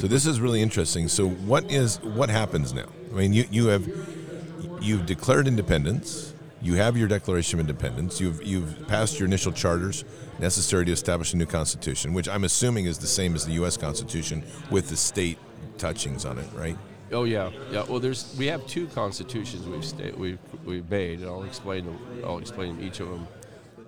[0.00, 1.08] so this is really interesting.
[1.08, 2.86] So what is what happens now?
[3.12, 3.88] I mean, you you have
[4.80, 6.34] you've declared independence.
[6.60, 8.20] You have your Declaration of Independence.
[8.20, 10.04] You've you've passed your initial charters
[10.38, 13.76] necessary to establish a new constitution, which I'm assuming is the same as the U.S.
[13.76, 15.38] Constitution with the state
[15.78, 16.76] touchings on it, right?
[17.10, 17.84] Oh yeah, yeah.
[17.88, 22.38] Well, there's we have two constitutions we've sta- we've we've made, and I'll explain I'll
[22.38, 23.26] explain each of them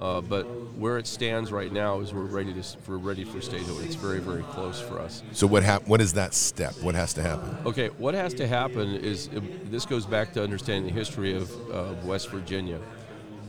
[0.01, 0.45] uh, but
[0.77, 3.85] where it stands right now is we're ready to we're ready for statehood.
[3.85, 5.23] It's very very close for us.
[5.33, 6.75] So what hap- What is that step?
[6.81, 7.57] What has to happen?
[7.67, 11.51] Okay, what has to happen is uh, this goes back to understanding the history of
[11.71, 12.81] uh, West Virginia,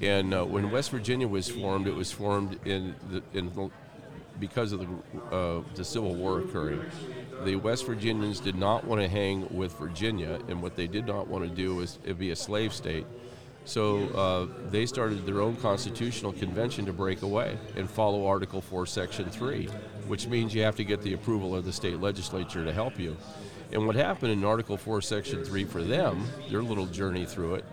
[0.01, 3.69] and uh, when West Virginia was formed, it was formed in the, in the,
[4.39, 6.81] because of the uh, the Civil War occurring.
[7.43, 11.27] The West Virginians did not want to hang with Virginia, and what they did not
[11.27, 13.05] want to do was be a slave state
[13.65, 18.85] so uh, they started their own constitutional convention to break away and follow Article 4,
[18.85, 19.65] Section 3,
[20.07, 23.17] which means you have to get the approval of the state legislature to help you.
[23.71, 27.65] And what happened in Article 4, Section 3 for them, their little journey through it,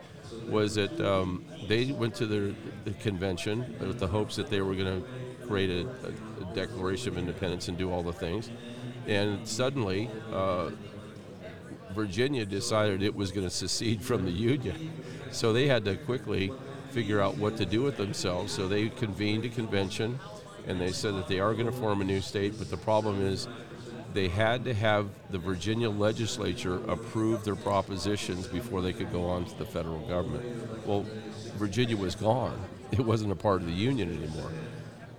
[0.49, 2.53] was that um, they went to their
[2.84, 7.16] the convention with the hopes that they were going to create a, a, Declaration of
[7.16, 8.51] Independence and do all the things.
[9.07, 10.70] And suddenly, uh,
[11.93, 14.93] Virginia decided it was going to secede from the Union.
[15.30, 16.53] So they had to quickly
[16.90, 18.53] figure out what to do with themselves.
[18.53, 20.18] So they convened a convention
[20.66, 23.20] and they said that they are going to form a new state, but the problem
[23.20, 23.49] is
[24.14, 29.45] they had to have the Virginia legislature approve their propositions before they could go on
[29.47, 30.86] to the federal government.
[30.86, 31.07] Well,
[31.57, 32.61] Virginia was gone.
[32.93, 34.51] It wasn't a part of the Union anymore.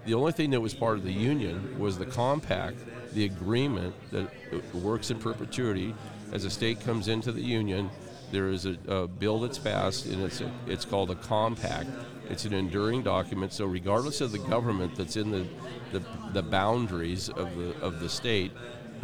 [0.05, 2.77] The only thing that was part of the Union was the compact,
[3.13, 4.29] the agreement that
[4.73, 5.95] works in perpetuity
[6.33, 7.89] as a state comes into the Union
[8.33, 11.87] there is a, a bill that's passed, and it's a, it's called a compact.
[12.29, 13.53] It's an enduring document.
[13.53, 15.47] So regardless of the government that's in the
[15.91, 16.03] the,
[16.33, 18.51] the boundaries of the of the state,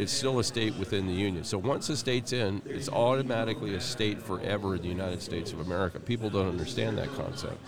[0.00, 1.44] it's still a state within the union.
[1.44, 5.60] So once a state's in, it's automatically a state forever in the United States of
[5.60, 6.00] America.
[6.00, 7.60] People don't understand that concept,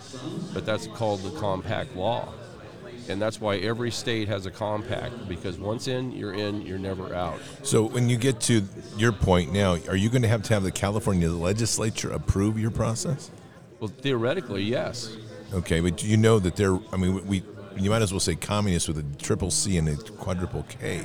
[0.53, 2.33] but that's called the compact law.
[3.09, 7.13] And that's why every state has a compact because once in, you're in, you're never
[7.13, 7.39] out.
[7.63, 8.63] So when you get to
[8.97, 12.71] your point now, are you going to have to have the California legislature approve your
[12.71, 13.29] process?
[13.79, 15.15] Well, theoretically, yes.
[15.53, 16.79] Okay, but you know that they're.
[16.91, 17.43] I mean, we
[17.75, 21.03] you might as well say communist with a triple C and a quadruple K.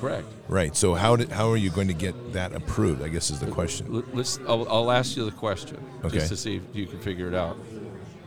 [0.00, 0.26] Correct.
[0.48, 0.76] Right.
[0.76, 3.02] So how did how are you going to get that approved?
[3.02, 4.04] I guess is the question.
[4.12, 4.38] Let's.
[4.46, 6.18] I'll, I'll ask you the question Okay.
[6.18, 7.56] just to see if you can figure it out.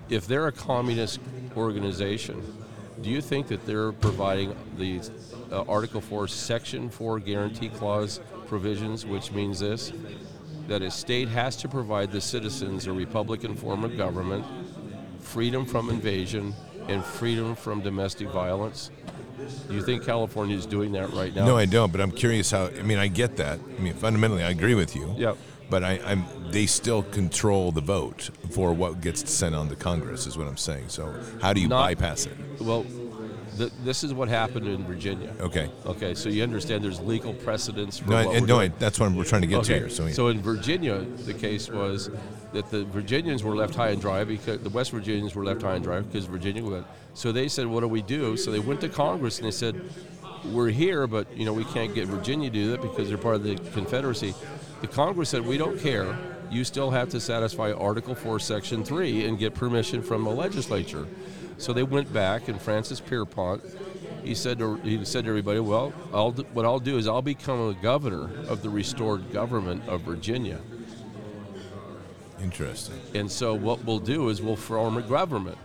[0.09, 1.19] If they're a communist
[1.55, 2.41] organization,
[3.03, 5.01] do you think that they're providing the
[5.51, 9.91] uh, Article 4, Section 4 guarantee clause provisions, which means this
[10.67, 14.45] that a state has to provide the citizens a Republican form of government,
[15.19, 16.53] freedom from invasion,
[16.87, 18.89] and freedom from domestic violence?
[19.67, 21.45] Do you think California is doing that right now?
[21.45, 21.91] No, I don't.
[21.91, 22.67] But I'm curious how.
[22.67, 23.59] I mean, I get that.
[23.59, 25.13] I mean, fundamentally, I agree with you.
[25.17, 25.37] Yep.
[25.73, 26.23] But I, I'm.
[26.51, 30.27] They still control the vote for what gets sent on to Congress.
[30.27, 30.89] Is what I'm saying.
[30.89, 31.11] So
[31.41, 32.37] how do you Not- bypass it?
[32.61, 32.85] Well,
[33.57, 35.33] th- this is what happened in Virginia.
[35.39, 35.71] Okay.
[35.87, 39.11] Okay, so you understand there's legal precedence for No, I, and no, I, that's what
[39.13, 39.89] we're trying to get to here.
[39.89, 42.11] So, So in Virginia, the case was
[42.51, 45.73] that the Virginians were left high and dry because the West Virginians were left high
[45.73, 46.85] and dry because Virginia went.
[47.15, 49.81] So they said, "What do we do?" So they went to Congress and they said,
[50.45, 53.37] "We're here, but you know we can't get Virginia to do that because they're part
[53.37, 54.35] of the Confederacy."
[54.83, 56.17] The Congress said, "We don't care.
[56.51, 61.07] You still have to satisfy Article 4, Section 3, and get permission from the legislature."
[61.57, 63.63] So they went back, and Francis Pierpont
[64.25, 67.21] he said to, he said to everybody, "Well, I'll, do- what I'll do is I'll
[67.21, 70.59] become a governor of the restored government of Virginia."
[72.41, 72.99] interesting.
[73.13, 75.57] And so what we'll do is we'll form a government.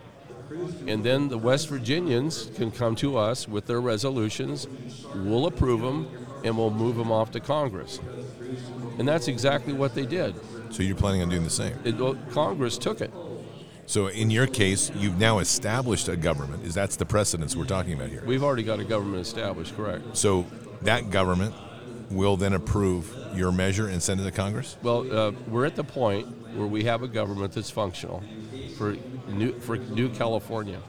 [0.86, 4.66] And then the West Virginians can come to us with their resolutions,
[5.14, 6.08] we'll approve them,
[6.44, 8.00] and we'll move them off to Congress.
[8.98, 10.34] And that's exactly what they did.
[10.70, 11.76] So you're planning on doing the same.
[11.84, 13.12] It, well, Congress took it.
[13.86, 16.64] So in your case, you've now established a government.
[16.64, 18.22] Is that's the precedence we're talking about here?
[18.26, 20.16] We've already got a government established, correct?
[20.16, 20.46] So
[20.82, 21.54] that government
[22.10, 24.76] will then approve your measure and send it to Congress.
[24.82, 28.22] Well, uh, we're at the point where we have a government that's functional
[28.76, 28.96] for
[29.28, 30.80] new, for New California.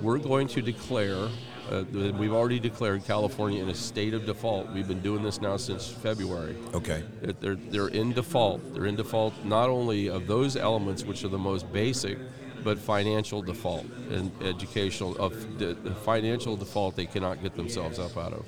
[0.00, 1.28] We're going to declare,
[1.70, 4.70] uh, we've already declared California in a state of default.
[4.72, 6.56] We've been doing this now since February.
[6.74, 7.02] Okay.
[7.40, 8.74] They're, they're in default.
[8.74, 12.18] They're in default not only of those elements which are the most basic,
[12.62, 18.16] but financial default and educational of the, the financial default they cannot get themselves up
[18.16, 18.44] out of.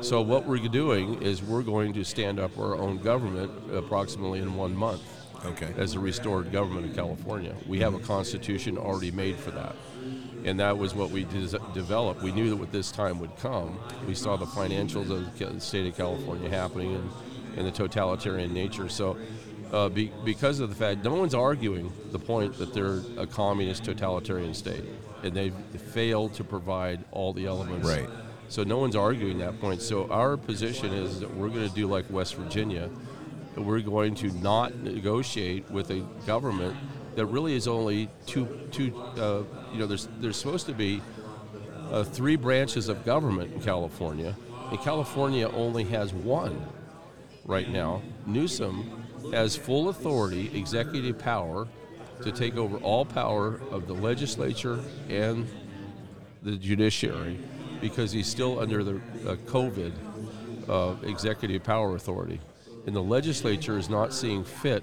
[0.00, 4.54] So what we're doing is we're going to stand up our own government approximately in
[4.54, 5.02] one month
[5.44, 5.72] Okay.
[5.76, 7.54] as a restored government of California.
[7.66, 9.76] We have a constitution already made for that.
[10.44, 12.22] And that was what we des- developed.
[12.22, 13.78] We knew that with this time would come.
[14.06, 17.10] We saw the financials of the state of California happening and,
[17.56, 18.88] and the totalitarian nature.
[18.88, 19.16] So,
[19.72, 23.84] uh, be, because of the fact, no one's arguing the point that they're a communist
[23.84, 24.84] totalitarian state.
[25.22, 25.54] And they've
[25.92, 27.86] failed to provide all the elements.
[27.86, 28.08] Right.
[28.48, 29.82] So, no one's arguing that point.
[29.82, 32.88] So, our position is that we're going to do like West Virginia
[33.64, 36.76] we're going to not negotiate with a government
[37.14, 39.42] that really is only two, two uh,
[39.72, 41.02] you know, there's, there's supposed to be
[41.90, 44.36] uh, three branches of government in California,
[44.70, 46.64] and California only has one
[47.44, 48.02] right now.
[48.26, 51.66] Newsom has full authority, executive power,
[52.22, 55.48] to take over all power of the legislature and
[56.42, 57.38] the judiciary
[57.80, 58.96] because he's still under the
[59.26, 59.92] uh, COVID
[60.68, 62.40] uh, executive power authority.
[62.88, 64.82] And the legislature is not seeing fit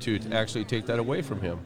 [0.00, 1.60] to actually take that away from him.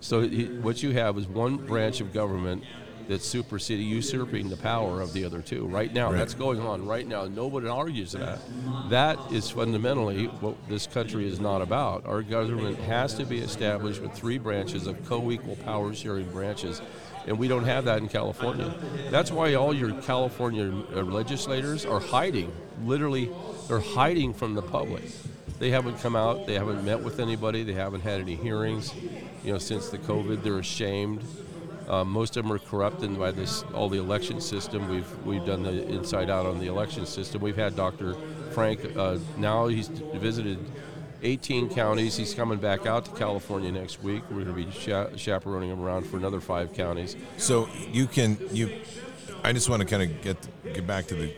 [0.00, 2.64] So he, what you have is one branch of government
[3.06, 5.66] that's superseding, usurping the power of the other two.
[5.66, 6.16] Right now, Right.
[6.16, 7.26] that's going on right now.
[7.26, 8.38] Nobody argues that.
[8.88, 12.06] That is fundamentally what this country is not about.
[12.06, 16.80] Our government has to be established with three branches of co-equal power sharing branches.
[17.26, 18.74] And we don't have that in California.
[19.10, 22.52] That's why all your California uh, legislators are hiding.
[22.84, 23.30] Literally,
[23.68, 25.04] they're hiding from the public.
[25.58, 26.46] They haven't come out.
[26.46, 27.62] They haven't met with anybody.
[27.62, 28.92] They haven't had any hearings.
[29.44, 31.22] You know, since the COVID, they're ashamed.
[31.88, 34.88] Uh, most of them are corrupted by this all the election system.
[34.88, 37.42] We've we've done the inside out on the election system.
[37.42, 38.14] We've had Dr.
[38.52, 38.96] Frank.
[38.96, 40.58] Uh, now he's visited
[41.24, 42.16] 18 counties.
[42.16, 44.22] He's coming back out to California next week.
[44.30, 47.16] We're going to be cha- chaperoning him around for another five counties.
[47.38, 48.70] So you can you.
[49.42, 50.36] I just want to kind of get
[50.74, 51.32] get back to the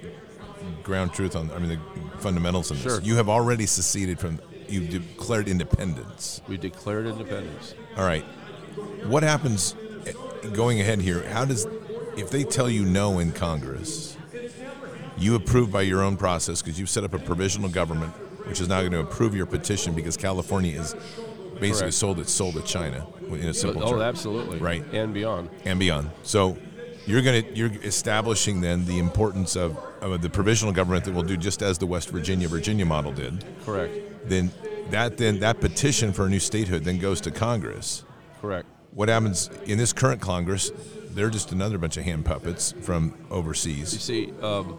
[0.82, 1.51] ground truth on.
[1.53, 2.93] I mean the fundamentals of this.
[2.95, 3.03] Sure.
[3.03, 4.41] You have already seceded from.
[4.68, 6.43] You've declared independence.
[6.49, 7.74] We declared independence.
[7.97, 8.24] All right.
[9.05, 10.12] What happens eh,
[10.53, 11.22] going ahead here?
[11.28, 11.66] How does
[12.16, 14.16] if they tell you no in Congress?
[15.18, 18.12] you approve by your own process because you've set up a provisional government,
[18.47, 20.94] which is now going to approve your petition because California is
[21.55, 21.94] basically Correct.
[21.94, 24.03] sold its soul to China in a simple oh, term.
[24.03, 24.59] absolutely.
[24.59, 24.84] Right.
[24.92, 25.51] And beyond.
[25.64, 26.11] and beyond.
[26.22, 26.57] So
[27.07, 31.22] you're going to you're establishing then the importance of, of the provisional government that will
[31.22, 33.44] do just as the West Virginia Virginia model did.
[33.64, 34.28] Correct.
[34.28, 34.51] Then
[34.90, 38.05] that then that petition for a new statehood then goes to Congress.
[38.40, 38.66] Correct.
[38.92, 40.70] What happens in this current Congress?
[41.11, 43.92] They're just another bunch of hand puppets from overseas.
[43.94, 44.78] You see, um,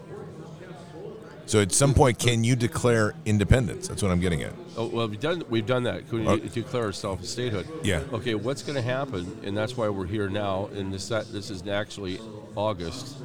[1.48, 3.88] So at some point, can you declare independence?
[3.88, 4.52] That's what I'm getting at.
[4.76, 6.06] Oh, well, we've done we've done that.
[6.10, 6.36] Can we Oh.
[6.36, 7.66] declare ourselves a statehood?
[7.82, 8.02] Yeah.
[8.12, 10.68] Okay, what's going to happen, and that's why we're here now.
[10.74, 12.20] And this this is actually
[12.54, 13.16] August.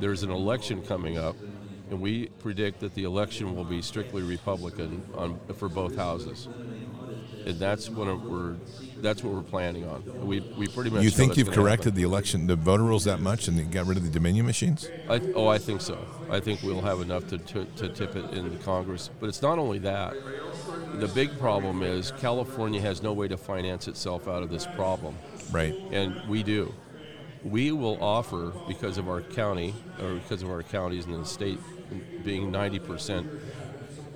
[0.00, 1.36] There's an election coming up,
[1.90, 6.48] and we predict that the election will be strictly Republican on for both houses.
[7.46, 8.56] And that's what we're
[9.04, 10.26] that's what we're planning on.
[10.26, 11.04] We we pretty much.
[11.04, 11.64] You think you've gonna happen.
[11.64, 14.88] corrected the election, the voter rules that much, and got rid of the Dominion machines?
[15.08, 15.98] I, oh, I think so.
[16.30, 19.10] I think we'll have enough to, to, to tip it in the Congress.
[19.20, 20.14] But it's not only that.
[20.94, 25.16] The big problem is California has no way to finance itself out of this problem,
[25.52, 25.74] Right.
[25.92, 26.72] and we do.
[27.42, 31.58] We will offer because of our county, or because of our counties and the state
[32.24, 33.26] being 90%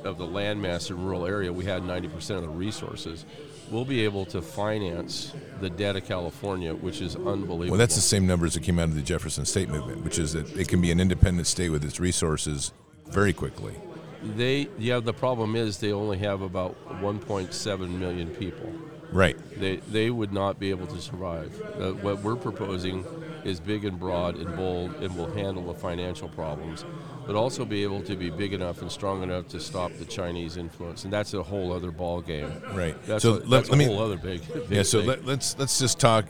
[0.05, 3.27] of the landmass in rural area, we had 90% of the resources.
[3.71, 7.71] We'll be able to finance the debt of California, which is unbelievable.
[7.71, 10.33] Well, that's the same numbers that came out of the Jefferson State movement, which is
[10.33, 12.73] that it can be an independent state with its resources
[13.09, 13.75] very quickly.
[14.23, 18.73] They, yeah, the problem is they only have about 1.7 million people.
[19.13, 19.37] Right.
[19.59, 21.61] They, they would not be able to survive.
[21.79, 23.05] Uh, what we're proposing
[23.45, 26.85] is big and broad and bold and will handle the financial problems,
[27.29, 30.57] but also be able to be big enough and strong enough to stop the Chinese
[30.57, 31.05] influence.
[31.05, 32.51] And that's a whole other ball game.
[32.73, 32.97] Right.
[33.07, 34.83] That's, So a, let- let me- whole other big, big Yeah.
[34.83, 35.09] So thing.
[35.09, 36.25] let, let's let's just talk.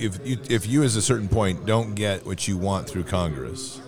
[0.00, 3.82] If you if you as a certain point don't get what you want through Congress,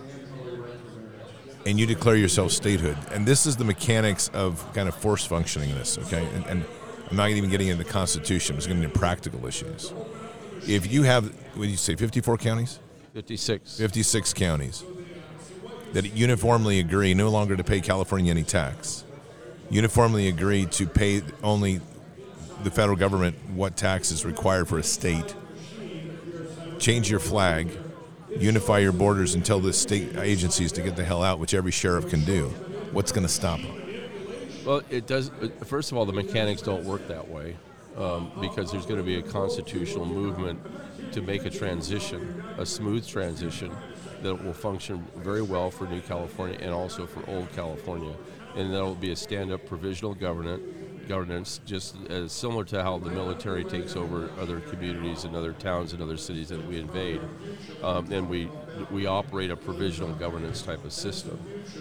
[1.64, 5.70] and you declare yourself statehood, and this is the mechanics of kind of force functioning
[5.74, 5.96] this.
[5.96, 6.64] Okay, and, and
[7.10, 8.54] I'm not even getting into the Constitution.
[8.54, 9.94] I'm just getting into practical issues.
[10.68, 11.24] If you have,
[11.56, 12.78] what did you say, 54 counties?
[13.14, 13.78] 56.
[13.78, 14.84] 56 counties
[15.94, 19.04] that uniformly agree no longer to pay California any tax,
[19.70, 21.80] uniformly agree to pay only
[22.64, 25.34] the federal government what tax is required for a state,
[26.80, 27.70] change your flag,
[28.36, 31.70] unify your borders and tell the state agencies to get the hell out, which every
[31.70, 32.48] sheriff can do.
[32.90, 33.80] What's going to stop them?
[34.66, 35.30] Well, it does.
[35.30, 37.56] uh, First of all, the mechanics don't work that way
[37.96, 40.60] um, because there's going to be a constitutional movement
[41.12, 43.70] to make a transition, a smooth transition
[44.24, 48.14] that will function very well for New California and also for Old California,
[48.56, 50.62] and that'll be a stand-up provisional government
[51.06, 55.92] governance, just as similar to how the military takes over other communities and other towns
[55.92, 57.20] and other cities that we invade,
[57.82, 58.48] um, and we
[58.90, 61.38] we operate a provisional governance type of system.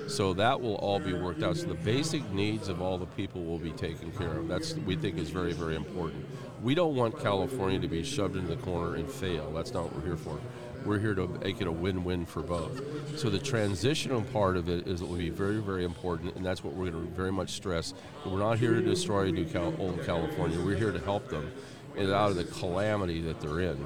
[0.08, 1.56] So that will all be worked out.
[1.56, 4.50] So the basic needs of all the people will be taken care of.
[4.50, 6.26] That's we think is very very important.
[6.62, 9.52] We don't want California to be shoved into the corner and fail.
[9.52, 10.40] That's not what we're here for.
[10.86, 12.82] We're here to make it a win-win for both.
[13.18, 16.74] So the transitional part of it is will be very, very important, and that's what
[16.74, 17.94] we're going to very much stress.
[18.26, 20.60] We're not here to destroy New Cal- old California.
[20.60, 21.52] We're here to help them
[21.98, 23.78] out of the calamity that they're in,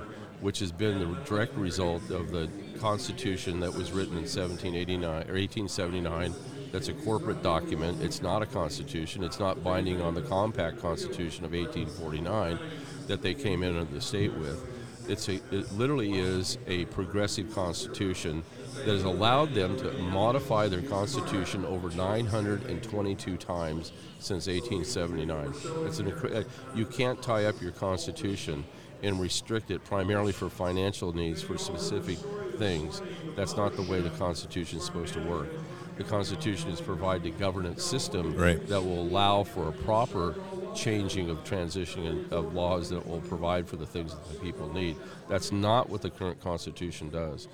[0.42, 5.34] which has been the direct result of the Constitution that was written in 1789 or
[5.34, 6.34] 1879.
[6.72, 8.02] That's a corporate document.
[8.02, 9.24] It's not a constitution.
[9.24, 12.60] It's not binding on the compact constitution of 1849
[13.08, 14.77] that they came into the state with.
[15.08, 18.44] It's a, it literally is a progressive constitution
[18.76, 25.54] that has allowed them to modify their constitution over 922 times since 1879.
[25.88, 26.44] It's an, uh,
[26.76, 28.64] you can't tie up your constitution
[29.04, 32.18] and restrict it primarily for financial needs for specific
[32.58, 33.02] things.
[33.36, 35.50] That's not the way the Constitution is supposed to work.
[35.98, 38.66] The Constitution is provide a governance system Right.
[38.68, 40.36] that will allow for a proper
[40.76, 44.96] changing of transition of laws that will provide for the things that the people need.
[45.30, 47.48] That's not what the current Constitution does.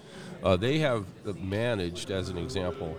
[0.43, 1.05] Uh, they have
[1.39, 2.97] managed, as an example,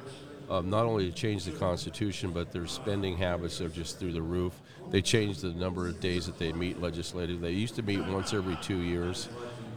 [0.50, 4.22] um, not only to change the Constitution, but their spending habits are just through the
[4.22, 4.52] roof.
[4.90, 7.52] They changed the number of days that they meet legislatively.
[7.52, 9.28] They used to meet once every two years.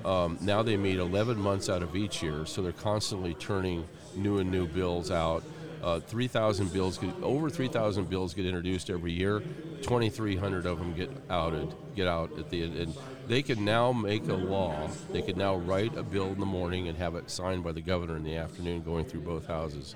[0.05, 4.39] Um, now they meet 11 months out of each year, so they're constantly turning new
[4.39, 5.43] and new bills out.
[5.81, 9.41] Uh, 3,000 bills, get, over 3,000 bills get introduced every year.
[9.81, 12.75] 2,300 of them get outed, get out at the end.
[12.75, 12.95] And
[13.27, 14.89] they can now make a law.
[15.11, 17.81] They can now write a bill in the morning and have it signed by the
[17.81, 19.95] governor in the afternoon, going through both houses.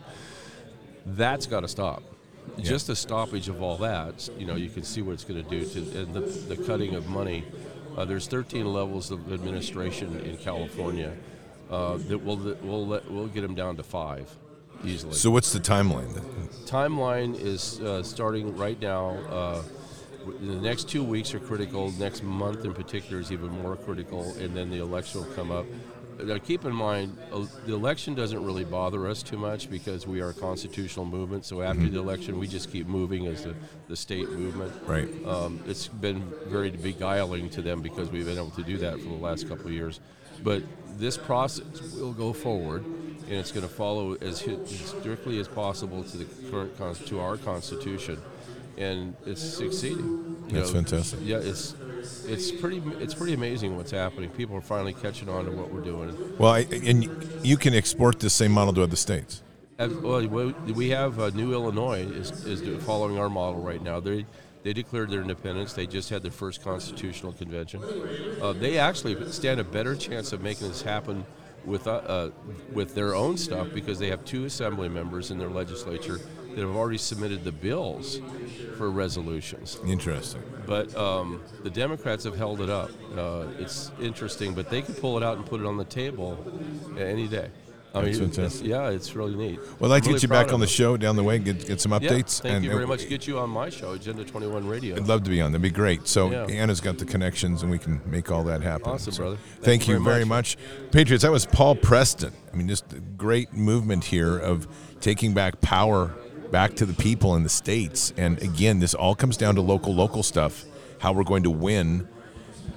[1.05, 2.03] That's got to stop.
[2.59, 5.49] Just the stoppage of all that, you know, you can see what it's going to
[5.49, 7.43] do to and the, the cutting of money.
[7.95, 11.13] Uh, there's 13 levels of administration in California.
[11.69, 14.29] Uh, that will will let, we'll get them down to five.
[14.83, 15.13] Easily.
[15.13, 16.13] So what's the timeline?
[16.13, 16.25] then?
[16.71, 19.09] timeline is uh, starting right now.
[19.29, 19.61] Uh,
[20.25, 21.91] the next two weeks are critical.
[21.91, 25.65] Next month, in particular, is even more critical, and then the election will come up.
[26.23, 30.21] Now, keep in mind, uh, the election doesn't really bother us too much because we
[30.21, 31.45] are a constitutional movement.
[31.45, 33.55] So after the election, we just keep moving as the,
[33.87, 34.71] the state movement.
[34.85, 35.09] Right.
[35.25, 39.09] Um, it's been very beguiling to them because we've been able to do that for
[39.09, 39.99] the last couple of years.
[40.43, 40.63] But
[40.97, 41.63] this process
[41.95, 46.25] will go forward, and it's going to follow as, as strictly as possible to the
[46.49, 48.19] current to our constitution,
[48.77, 50.35] and it's succeeding.
[50.47, 51.19] You That's fantastic.
[51.23, 51.75] Yeah, it's
[52.25, 54.29] it's pretty it's pretty amazing what's happening.
[54.31, 56.15] People are finally catching on to what we're doing.
[56.37, 57.07] Well, I, and
[57.43, 59.43] you can export this same model to other states.
[59.77, 63.99] As- Well, we- we have uh, New Illinois is, is following our model right now.
[63.99, 64.25] They
[64.63, 65.73] they declared their independence.
[65.73, 67.83] They just had their first constitutional convention.
[68.41, 71.25] Uh, they actually stand a better chance of making this happen
[71.65, 72.29] with uh, uh,
[72.73, 76.75] with their own stuff because they have two assembly members in their legislature that have
[76.75, 78.19] already submitted the bills
[78.77, 79.79] for resolutions.
[79.85, 80.41] Interesting.
[80.65, 82.91] But um, the Democrats have held it up.
[83.15, 86.37] Uh, it's interesting, but they could pull it out and put it on the table
[86.97, 87.49] any day.
[87.93, 88.67] I mean, fantastic.
[88.67, 89.59] yeah, it's really neat.
[89.79, 91.81] Well, I'd like to get you back on the show down the way, get, get
[91.81, 92.03] some them.
[92.03, 92.41] Yeah, updates.
[92.41, 93.09] thank and you very much.
[93.09, 94.95] Get you on my show, Agenda 21 Radio.
[94.95, 95.51] I'd love to be on.
[95.51, 96.07] That'd be great.
[96.07, 96.45] So Yeah.
[96.45, 98.91] Anna's got the connections, and we can make all that happen.
[98.91, 99.37] Awesome, So brother.
[99.55, 100.57] Thank, Thank you you very very much.
[100.91, 102.31] Patriots, that was Paul Preston.
[102.53, 104.67] I mean, just a great movement here of
[105.01, 106.13] taking back power
[106.51, 108.13] back to the people in the states.
[108.17, 110.65] And again, this all comes down to local, local stuff.
[110.99, 112.07] How we're going to win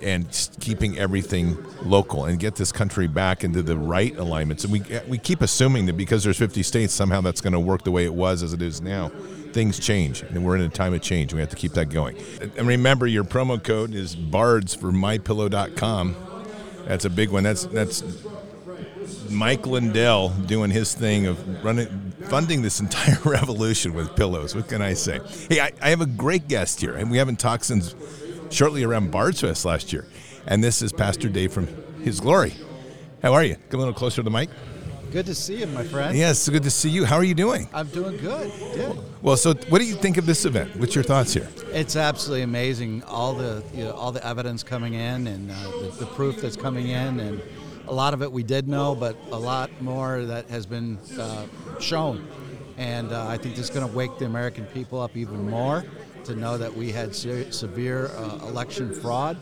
[0.03, 0.27] and
[0.61, 4.65] keeping everything local and get this country back into the right alignments.
[4.65, 7.61] And we eh, we keep assuming that because there's 50 states, somehow that's going to
[7.61, 9.11] work the way it was as it is now.
[9.53, 11.33] Things change, and we're in a time of change.
[11.33, 12.17] We have to keep that going.
[12.57, 16.17] And remember, your promo code is BARDS for MyPillow.com.
[16.87, 17.45] That's a big one.
[17.45, 18.03] That's that's
[19.31, 21.87] Mike Lindell doing his thing of running,
[22.29, 24.55] funding this entire revolution with pillows.
[24.55, 25.21] What can I say?
[25.49, 27.95] Hey, I, I have a great guest here, and we haven't talked since
[28.51, 30.07] shortly around Bards Fest last year.
[30.47, 31.69] And this is Pastor Dave from
[32.03, 32.55] His Glory.
[33.23, 33.57] How are you?
[33.71, 34.51] Come a little closer to the mic.
[35.11, 36.19] Good to see you, my friend.
[36.19, 37.05] Yes, good to see you.
[37.05, 37.69] How are you doing?
[37.73, 38.51] I'm doing good.
[38.75, 38.99] Good.
[39.23, 40.75] Well, so what do you think of this event?
[40.77, 41.49] What's your thoughts here?
[41.69, 43.05] It's absolutely amazing.
[43.05, 46.57] All the you know, all the evidence coming in and uh, the, the proof that's
[46.57, 47.41] coming in, and
[47.87, 51.47] a lot of it we did know, but a lot more that has been uh,
[51.79, 52.27] shown.
[52.77, 55.85] And uh, I think this is going to wake the American people up even more
[56.25, 59.37] to know that we had se- severe uh, election fraud,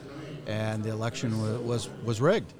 [0.46, 2.52] and the election wa- was was rigged.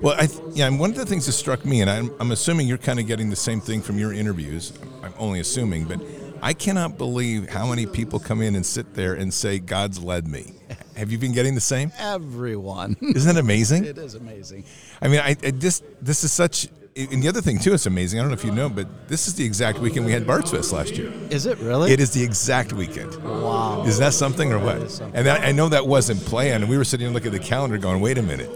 [0.00, 2.30] Well, I th- yeah, and one of the things that struck me, and I'm, I'm
[2.30, 4.72] assuming you're kind of getting the same thing from your interviews.
[5.02, 6.00] I'm only assuming, but
[6.42, 10.28] I cannot believe how many people come in and sit there and say, "God's led
[10.28, 10.54] me."
[10.96, 11.90] Have you been getting the same?
[11.98, 12.96] Everyone.
[13.00, 13.84] Isn't that amazing?
[13.86, 14.64] it is amazing.
[15.00, 16.68] I mean, I, I just this is such.
[16.94, 18.20] And the other thing too, it's amazing.
[18.20, 20.50] I don't know if you know, but this is the exact weekend we had Bards
[20.50, 21.10] Fest last year.
[21.30, 21.90] Is it really?
[21.90, 23.14] It is the exact weekend.
[23.24, 23.84] Wow.
[23.86, 24.76] Is that something or what?
[24.76, 25.16] is something.
[25.16, 26.62] And I, I know that wasn't planned.
[26.64, 28.50] And we were sitting and looking at the calendar going, wait a minute.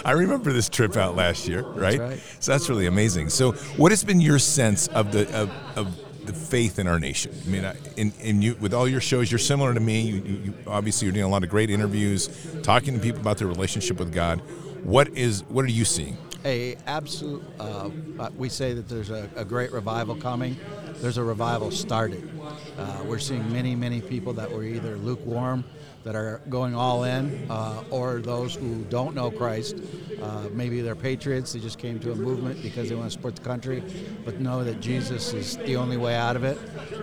[0.04, 2.00] I remember this trip out last year, right?
[2.00, 2.20] right.
[2.40, 3.28] So that's really amazing.
[3.28, 7.32] So what has been your sense of the of, of the faith in our nation?
[7.46, 10.00] I mean, I- in, in you with all your shows, you're similar to me.
[10.00, 12.28] You, you, you obviously you're doing a lot of great interviews,
[12.64, 14.40] talking to people about their relationship with God.
[14.82, 16.16] What is what are you seeing?
[16.46, 17.42] A absolute.
[17.58, 20.56] Uh, uh, we say that there's a, a great revival coming.
[21.00, 22.30] There's a revival started.
[22.78, 25.64] Uh, we're seeing many, many people that were either lukewarm,
[26.06, 29.76] that are going all in, uh, or those who don't know Christ.
[30.22, 31.52] Uh, maybe they're patriots.
[31.52, 33.82] They just came to a movement because they want to support the country,
[34.24, 36.58] but know that Jesus is the only way out of it.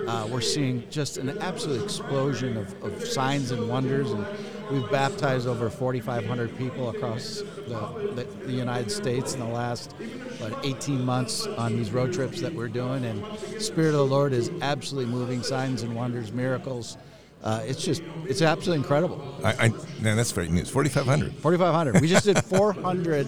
[0.08, 4.26] Uh, we're seeing just an absolute explosion of, of signs and wonders and
[4.72, 9.91] We've baptized over 4,500 people across the, the, the United States in the last
[10.39, 13.24] what, 18 months on these road trips that we're doing, and
[13.62, 16.97] Spirit of the Lord is absolutely moving, signs and wonders, miracles.
[17.43, 19.21] Uh, it's just, it's absolutely incredible.
[19.43, 19.69] I, I
[20.01, 20.69] man, that's great news.
[20.69, 21.33] Forty five hundred.
[21.35, 22.01] 4,500.
[22.01, 23.27] We just did 400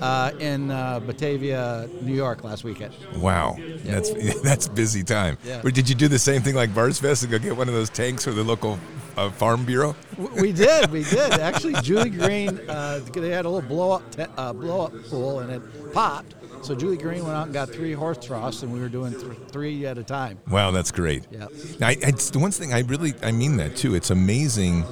[0.00, 2.94] uh, in uh, Batavia, New York last weekend.
[3.16, 4.10] Wow, that's
[4.42, 5.38] that's busy time.
[5.44, 5.62] Yeah.
[5.64, 7.74] Or did you do the same thing like Bards Fest and go get one of
[7.74, 8.78] those tanks for the local
[9.16, 9.96] uh, farm bureau?
[10.40, 11.32] We did, we did.
[11.32, 14.02] Actually, Julie Green, uh, they had a little blow up,
[14.36, 16.34] uh, blow up pool, and it popped.
[16.62, 19.38] So Julie Green went out and got three horse troughs, and we were doing th-
[19.48, 20.38] three at a time.
[20.50, 21.24] Wow, that's great.
[21.30, 21.46] Yeah.
[21.80, 23.94] I, it's the one thing I really I mean that too.
[23.94, 24.84] It's amazing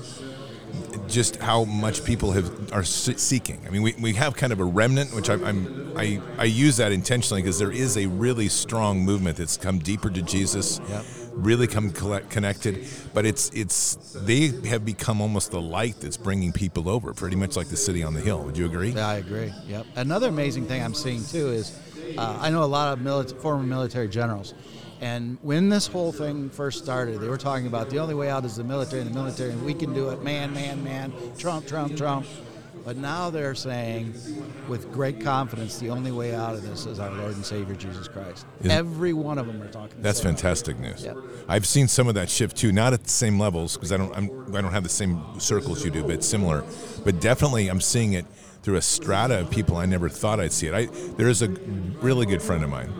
[1.08, 3.62] just how much people have are seeking.
[3.66, 6.76] I mean, we, we have kind of a remnant, which I, I'm I I use
[6.78, 10.80] that intentionally because there is a really strong movement that's come deeper to Jesus.
[10.88, 11.04] Yep.
[11.36, 12.86] Really come collect, connected.
[13.14, 17.56] But it's it's they have become almost the light that's bringing people over, pretty much
[17.56, 18.42] like the city on the hill.
[18.44, 18.90] Would you agree?
[18.90, 19.52] Yeah, I agree.
[19.66, 19.86] Yep.
[19.96, 21.78] Another amazing thing I'm seeing too is
[22.18, 24.54] uh, I know a lot of mili- former military generals.
[25.00, 28.46] And when this whole thing first started, they were talking about the only way out
[28.46, 31.66] is the military and the military, and we can do it, man, man, man, Trump,
[31.66, 32.26] Trump, Trump.
[32.86, 34.14] But now they're saying,
[34.68, 38.06] with great confidence, the only way out of this is our Lord and Savior Jesus
[38.06, 38.46] Christ.
[38.60, 40.00] Isn't- Every one of them are talking.
[40.00, 41.02] That's fantastic news.
[41.04, 41.16] Yep.
[41.48, 44.16] I've seen some of that shift too, not at the same levels because I don't
[44.16, 46.62] I'm, I don't have the same circles you do, but similar.
[47.04, 48.24] But definitely, I'm seeing it
[48.62, 50.74] through a strata of people I never thought I'd see it.
[50.74, 52.92] I there is a really good friend of mine.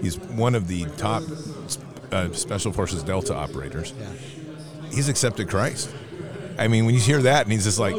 [0.00, 1.22] He's one of the top
[2.10, 3.92] uh, Special Forces Delta operators.
[4.00, 4.88] Yeah.
[4.90, 5.94] He's accepted Christ.
[6.58, 7.94] I mean, when you hear that, and he's just like,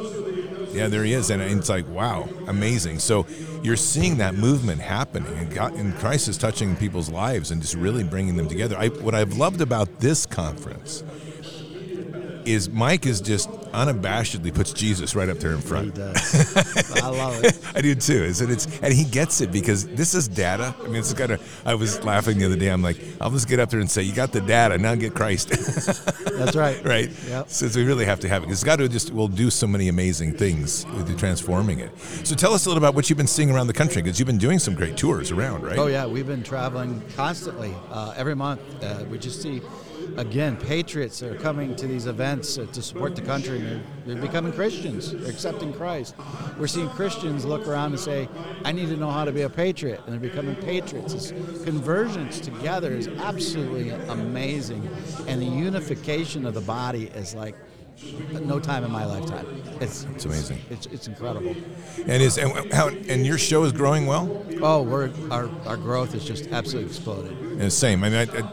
[0.75, 2.99] yeah, there he is, and it's like, wow, amazing.
[2.99, 3.25] So
[3.63, 7.75] you're seeing that movement happening, and, God, and Christ is touching people's lives and just
[7.75, 8.77] really bringing them together.
[8.77, 11.03] I, what I've loved about this conference
[12.45, 15.95] is Mike is just unabashedly puts Jesus right up there in He front.
[15.95, 16.95] does.
[17.03, 17.59] I love it.
[17.75, 18.31] I do too.
[18.31, 20.73] That it's and he gets it because this is data.
[20.79, 21.61] I mean, it's kind of.
[21.65, 22.69] I was laughing the other day.
[22.69, 25.13] I'm like, I'll just get up there and say, "You got the data, now get
[25.13, 25.49] Christ."
[26.37, 26.83] That's right.
[26.85, 27.09] right?
[27.27, 27.49] Yep.
[27.49, 29.87] Since we really have to have it, because God will just will do so many
[29.87, 31.91] amazing things with transforming it.
[32.23, 34.27] So tell us a little about what you've been seeing around the country, because you've
[34.27, 35.77] been doing some great tours around, right?
[35.77, 38.61] Oh yeah, we've been traveling constantly uh, every month.
[38.83, 39.61] Uh, we just see,
[40.17, 43.59] again, patriots are coming to these events uh, to support the country.
[43.59, 45.11] They're, they're becoming Christians.
[45.11, 46.15] They're accepting Christ.
[46.57, 48.29] We're seeing Christians look around and say,
[48.63, 51.13] "I need to know how to be a patriot," and they're becoming patriots.
[51.13, 51.31] It's,
[51.63, 54.87] convergence together is absolutely amazing,
[55.27, 57.55] and the unification of the body is like
[58.43, 59.45] no time in my lifetime.
[59.79, 60.59] It's It's amazing.
[60.69, 61.55] It's, it's incredible.
[62.07, 64.45] And is and how and your show is growing well.
[64.61, 67.31] Oh, we're our, our growth has just absolutely exploded.
[67.31, 68.03] And the same.
[68.03, 68.51] I mean, I, I,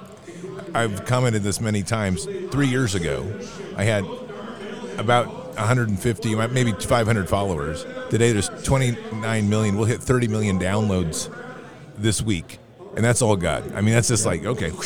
[0.74, 2.24] I've commented this many times.
[2.50, 3.40] Three years ago,
[3.76, 4.04] I had
[4.98, 7.84] about 150, maybe 500 followers.
[8.10, 9.76] Today, there's 29 million.
[9.76, 11.34] We'll hit 30 million downloads
[11.96, 12.58] this week,
[12.96, 13.72] and that's all God.
[13.74, 14.72] I mean, that's just like okay.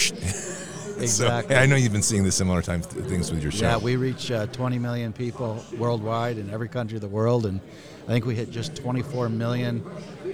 [0.98, 1.54] Exactly.
[1.54, 3.66] So, I know you've been seeing the similar time things with your show.
[3.66, 7.60] Yeah, we reach uh, 20 million people worldwide in every country of the world, and
[8.04, 9.84] I think we hit just 24 million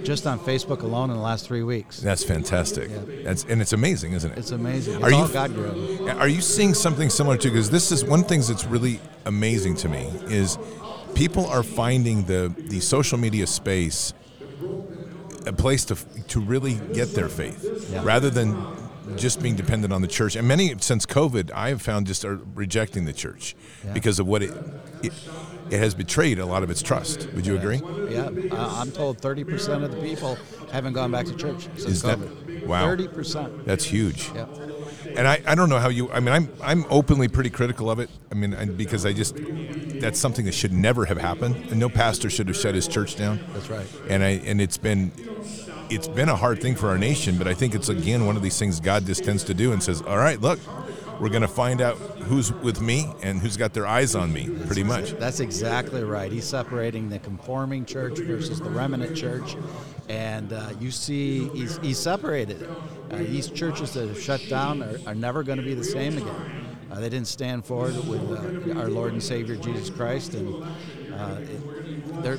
[0.03, 1.99] just on Facebook alone in the last three weeks.
[1.99, 2.89] That's fantastic.
[2.89, 3.23] Yeah.
[3.23, 4.37] That's and it's amazing, isn't it?
[4.37, 4.95] It's amazing.
[4.95, 6.09] It's Are you- God driven.
[6.09, 7.49] Are you seeing something similar to?
[7.49, 10.57] Because this is one thing that's really amazing to me is
[11.15, 14.13] people are finding the the social media space
[15.45, 15.95] a place to
[16.27, 18.01] to really get their faith Yeah.
[18.03, 18.55] rather than
[19.17, 20.35] just being dependent on the church.
[20.37, 23.53] And many since COVID, I have found just are rejecting the church
[23.85, 23.91] Yeah.
[23.93, 24.51] because of what it,
[25.03, 25.11] it
[25.73, 27.27] it has betrayed a lot of its trust.
[27.33, 27.81] Would you agree?
[28.09, 30.37] Yeah, uh, I'm told 30% of the people
[30.71, 32.67] haven't gone back to church since Is that- COVID.
[32.67, 32.85] wow.
[32.95, 33.65] 30%.
[33.65, 34.29] That's huge.
[34.35, 34.45] Yeah.
[35.17, 37.99] And I, I don't know how you I mean I'm I'm openly pretty critical of
[37.99, 38.09] it.
[38.31, 39.35] I mean and because I just
[39.99, 41.55] that's something that should never have happened.
[41.69, 43.39] And no pastor should have shut his church down.
[43.53, 43.85] That's right.
[44.09, 45.11] And I and it's been
[45.89, 48.41] it's been a hard thing for our nation, but I think it's again one of
[48.41, 50.59] these things God just tends to do and says, "All right, look,
[51.23, 51.95] we're going to find out
[52.27, 55.11] who's with me and who's got their eyes on me." Pretty much.
[55.11, 56.29] That's exactly right.
[56.29, 59.55] He's separating the conforming church versus the remnant church,
[60.09, 62.69] and uh, you see he's, he's separated it.
[63.09, 66.17] Uh, these churches that have shut down are, are never going to be the same
[66.17, 66.67] again.
[66.91, 68.21] Uh, they didn't stand forward with
[68.75, 70.63] uh, our Lord and Savior Jesus Christ, and
[71.13, 72.37] uh, it, they're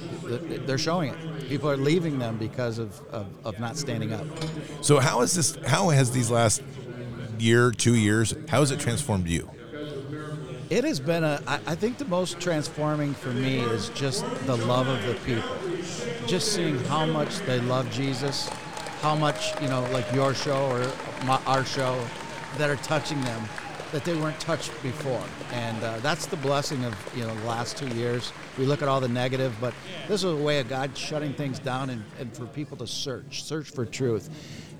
[0.67, 1.49] they're showing it.
[1.49, 4.27] People are leaving them because of, of, of not standing up.
[4.83, 6.63] So how is this how has these last
[7.41, 9.51] year, 2 years, how has it transformed you?
[10.71, 11.43] It has been a.
[11.47, 15.57] I I think the most transforming for me is just the love of the people.
[16.27, 18.49] Just seeing how much they love Jesus,
[19.03, 20.91] how much you know, like your show or
[21.27, 22.03] my, our show,
[22.57, 23.43] that are touching them,
[23.93, 27.77] that they weren't touched before, and uh, that's the blessing of you know the last
[27.77, 28.33] two years.
[28.59, 29.75] We look at all the negative, but
[30.09, 33.45] this is a way of God shutting things down and, and for people to search,
[33.45, 34.31] search for truth.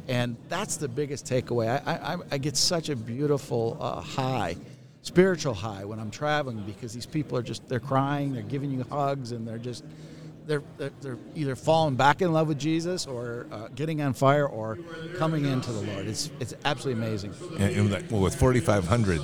[0.09, 1.83] And that's the biggest takeaway.
[1.87, 4.57] I, I, I get such a beautiful uh, high
[5.05, 8.85] spiritual high when I'm traveling because these people are just they're crying, they're giving you
[8.91, 9.85] hugs, and they're just
[10.47, 14.47] they're they're, they're either falling back in love with Jesus or uh, getting on fire
[14.47, 14.79] or
[15.17, 16.07] coming into the Lord.
[16.07, 17.35] It's it's absolutely amazing.
[17.59, 19.21] And, and like, well with 4500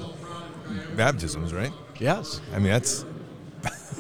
[0.97, 1.73] baptisms, right?
[1.99, 2.41] Yes.
[2.55, 3.05] I mean that's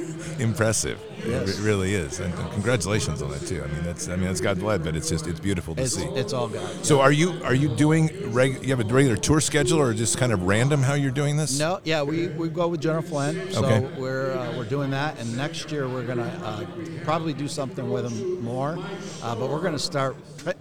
[0.38, 0.98] impressive.
[1.26, 1.58] Yes.
[1.58, 3.62] It really is, and congratulations on that too.
[3.62, 5.94] I mean, that's I mean that's God led, but it's just it's beautiful to It's,
[5.96, 6.04] see.
[6.04, 6.84] it's all God.
[6.84, 10.16] so, are you are you doing reg, you have a regular tour schedule, or just
[10.16, 11.58] kind of random how you're doing this?
[11.58, 13.80] No, yeah, we, we go with General Flynn, so Okay.
[14.00, 16.64] we're uh, we're doing that, and next year we're gonna uh,
[17.04, 18.78] probably do something with him more,
[19.22, 20.16] uh, but we're gonna start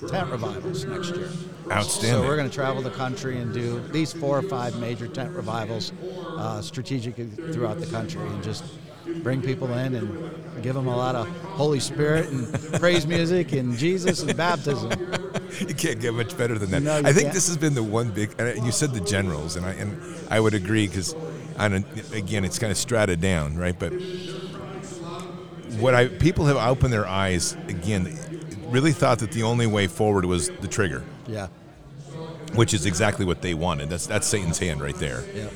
[0.10, 1.30] tent revivals next year.
[1.72, 2.24] Outstanding.
[2.24, 5.94] So we're gonna travel the country and do these four or five major tent revivals,
[6.38, 8.66] uh, strategically throughout the country, and just
[9.23, 13.77] bring people in and give them a lot of Holy Spirit and praise music and
[13.77, 14.91] Jesus and baptism.
[15.60, 16.81] you can't get much better than that.
[16.84, 17.34] No, I think can't.
[17.34, 18.34] this has been the one big.
[18.40, 21.15] And you said the generals, and I and I would agree because,
[21.57, 23.77] again, it's kind of strata down, right?
[23.77, 23.91] But
[25.80, 28.18] what I people have opened their eyes again,
[28.68, 31.48] really thought that the only way forward was the trigger, Yeah,
[32.53, 33.90] which is exactly what they wanted.
[33.90, 35.23] That's that's Satan's hand right there.
[35.34, 35.48] yeah.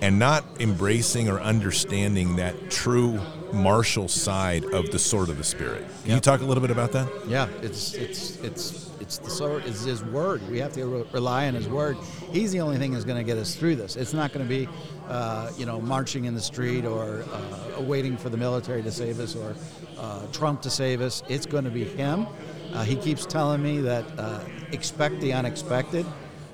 [0.00, 3.20] And not embracing or understanding that true
[3.52, 5.84] martial side of the sword of the spirit.
[6.04, 7.08] Can you talk a little bit about that?
[7.26, 9.64] Yeah, it's it's it's it's the sword.
[9.66, 10.46] It's His word.
[10.50, 11.96] We have to re- rely on His word.
[12.30, 13.96] He's the only thing that's going to get us through this.
[13.96, 14.68] It's not going to be,
[15.08, 19.18] uh, you know, marching in the street or uh, waiting for the military to save
[19.18, 19.54] us or
[19.98, 21.22] uh, Trump to save us.
[21.28, 22.26] It's going to be Him.
[22.72, 24.40] Uh, he keeps telling me that uh,
[24.72, 26.04] expect the unexpected.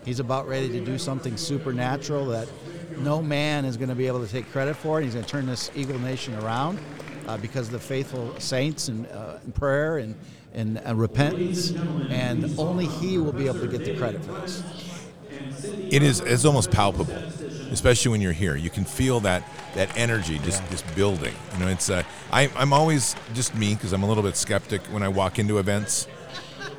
[0.04, 2.46] He's about ready to do something supernatural that
[2.98, 5.00] no man is going to be able to take credit for.
[5.00, 5.04] It.
[5.04, 6.78] He's going to turn this Eagle Nation around
[7.26, 10.14] uh, because of the faithful saints and uh, in prayer and,
[10.52, 11.70] and uh, repentance,
[12.10, 14.62] and only He will be able to get the credit for this.
[15.90, 17.14] It is it's almost palpable,
[17.70, 18.56] especially when you're here.
[18.56, 21.34] You can feel that that energy just just building.
[21.54, 24.82] You know, it's uh, I, I'm always just me because I'm a little bit skeptic
[24.82, 26.06] when I walk into events,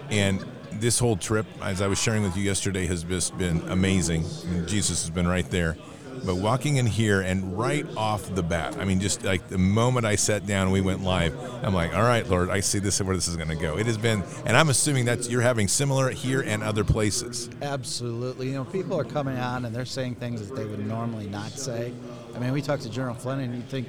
[0.09, 0.45] and
[0.79, 4.25] this whole trip, as I was sharing with you yesterday, has just been amazing.
[4.47, 5.77] And Jesus has been right there.
[6.23, 10.05] But walking in here and right off the bat, I mean, just like the moment
[10.05, 11.35] I sat down, we went live.
[11.63, 13.77] I'm like, all right, Lord, I see this where this is going to go.
[13.77, 17.49] It has been, and I'm assuming that you're having similar here and other places.
[17.61, 18.47] Absolutely.
[18.47, 21.51] You know, people are coming on and they're saying things that they would normally not
[21.51, 21.93] say.
[22.35, 23.87] I mean, we talked to General Flynn and you think,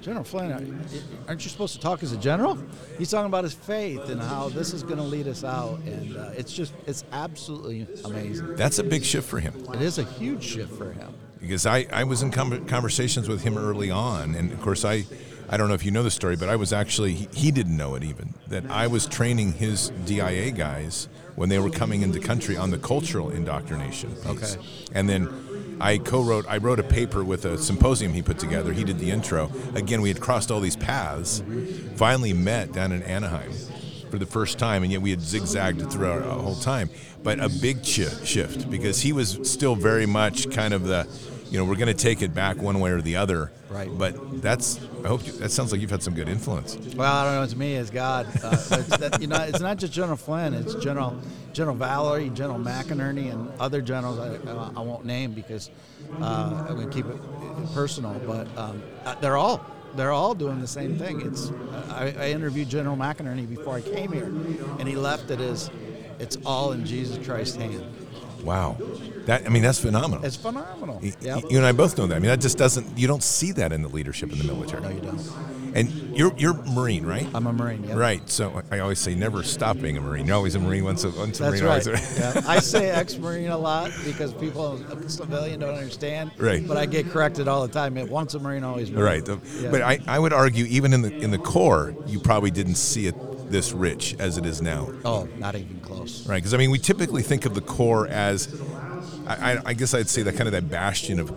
[0.00, 0.50] General Flynn,
[1.28, 2.58] aren't you supposed to talk as a general?
[2.96, 5.78] He's talking about his faith and how this is going to lead us out.
[5.80, 8.56] And uh, it's just, it's absolutely amazing.
[8.56, 9.54] That's a big shift for him.
[9.74, 11.12] It is a huge shift for him.
[11.40, 15.04] Because I, I was in com- conversations with him early on and of course i
[15.48, 17.76] i don't know if you know the story but i was actually he, he didn't
[17.76, 22.20] know it even that i was training his dia guys when they were coming into
[22.20, 24.56] country on the cultural indoctrination piece.
[24.56, 24.62] Okay.
[24.92, 28.84] and then i co-wrote i wrote a paper with a symposium he put together he
[28.84, 31.42] did the intro again we had crossed all these paths
[31.96, 33.52] finally met down in anaheim
[34.10, 36.90] for the first time, and yet we had zigzagged throughout the whole time.
[37.22, 41.06] But a big shi shift because he was still very much kind of the,
[41.50, 43.50] you know, we're going to take it back one way or the other.
[43.68, 43.88] Right.
[43.90, 46.76] But that's, I hope you, that sounds like you've had some good influence.
[46.94, 47.42] Well, I don't know.
[47.42, 47.74] It's me.
[47.74, 48.26] It's God.
[48.42, 50.54] Uh, it's that, you know, it's not just General Flynn.
[50.54, 51.20] It's General
[51.52, 55.70] General Vallely, General McInerney, and other generals I, I won't name because
[56.20, 57.16] uh, I'm going to keep it
[57.74, 58.14] personal.
[58.26, 59.64] But um, uh, they're all
[59.94, 61.20] they're all doing the same thing.
[61.22, 61.50] It's
[61.90, 64.26] I, I interviewed General McInerney before I came here,
[64.78, 65.70] and he left it as
[66.20, 67.84] it's all in Jesus Christ's hand.
[68.44, 68.76] Wow.
[69.26, 70.24] That, I mean, that's phenomenal.
[70.24, 70.98] It's phenomenal.
[71.02, 71.44] Y- Yep.
[71.50, 72.14] You and I both know that.
[72.16, 74.82] I mean, that just doesn't, you don't see that in the leadership in the military.
[74.82, 75.20] No, you don't.
[75.72, 77.28] And you're, you're Marine, right?
[77.32, 77.84] I'm a Marine.
[77.84, 77.96] Yep.
[77.96, 78.28] Right.
[78.28, 80.26] So I always say never stop being a Marine.
[80.26, 81.64] You're always a Marine once a, once a That's Marine.
[81.64, 81.86] right.
[81.86, 82.40] always- yeah.
[82.46, 86.32] I say ex-marine a lot because people, a civilian, don't understand.
[86.38, 86.66] Right.
[86.66, 87.94] But I get corrected all the time.
[88.08, 89.04] Once a marine, always marine.
[89.04, 89.28] Right.
[89.60, 89.70] Yeah.
[89.70, 93.06] But I, I would argue even in the in the Corps, you probably didn't see
[93.06, 93.14] it
[93.50, 94.88] this rich as it is now.
[95.04, 96.26] Oh, not even close.
[96.26, 96.36] Right.
[96.36, 98.48] Because I mean, we typically think of the Corps as,
[99.26, 101.30] I, I- I guess I'd say that kind of that bastion of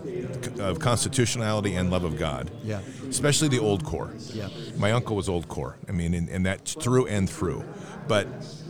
[0.58, 2.50] of constitutionality and love of God.
[2.62, 2.80] Yeah.
[3.08, 4.12] Especially the old Corps.
[4.32, 4.48] Yeah.
[4.76, 5.76] My uncle was old Corps.
[5.88, 7.64] I mean, and, and that's through and through.
[8.06, 8.26] But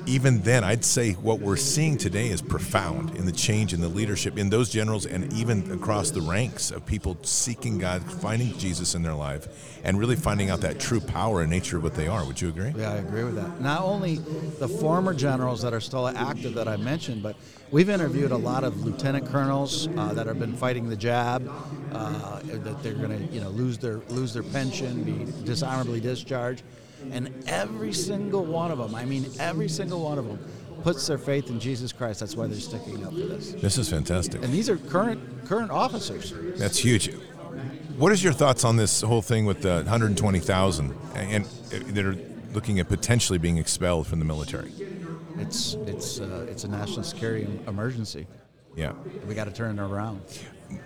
[0.06, 3.88] even then, I'd say what we're seeing today is profound in the change in the
[3.88, 8.94] leadership in those generals and even across the ranks of people seeking God, finding Jesus
[8.94, 9.48] in their life,
[9.82, 12.24] and really finding out that true power and nature of what they are.
[12.24, 12.72] Would you agree?
[12.76, 13.60] Yeah, I agree with that.
[13.60, 17.36] Not only the former generals that are still active that I mentioned, but
[17.70, 21.50] we've interviewed a lot of lieutenant colonels uh, that have been fighting the jab,
[21.92, 26.62] uh, that they're going to, you know, lose their lose their pension, be dishonorably discharged,
[27.10, 30.38] and every single one of them, I mean, every single one of them,
[30.82, 32.20] puts their faith in Jesus Christ.
[32.20, 33.52] That's why they're sticking up for this.
[33.52, 34.44] This is fantastic.
[34.44, 36.32] And these are current current officers.
[36.58, 37.12] That's huge.
[37.96, 42.16] What is your thoughts on this whole thing with the 120,000 and, and that are
[42.52, 44.72] looking at potentially being expelled from the military?
[45.38, 48.26] It's it's uh, it's a national security emergency.
[48.76, 48.92] Yeah.
[49.28, 50.20] We got to turn it around.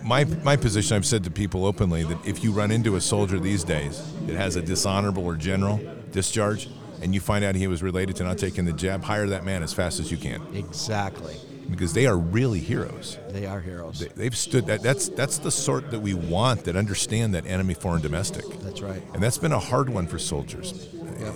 [0.03, 3.39] My my position, I've said to people openly that if you run into a soldier
[3.39, 5.79] these days that has a dishonorable or general
[6.11, 6.69] discharge,
[7.01, 9.63] and you find out he was related to not taking the jab, hire that man
[9.63, 11.37] as fast as you can Exactly.
[11.71, 13.17] because they are really heroes.
[13.29, 13.99] They are heroes.
[13.99, 14.81] They, they've stood that.
[14.83, 18.45] That's that's the sort that we want that understand that enemy, foreign, domestic.
[18.61, 19.01] That's right.
[19.13, 20.89] and that's been a hard one for soldiers.
[21.19, 21.35] Yep.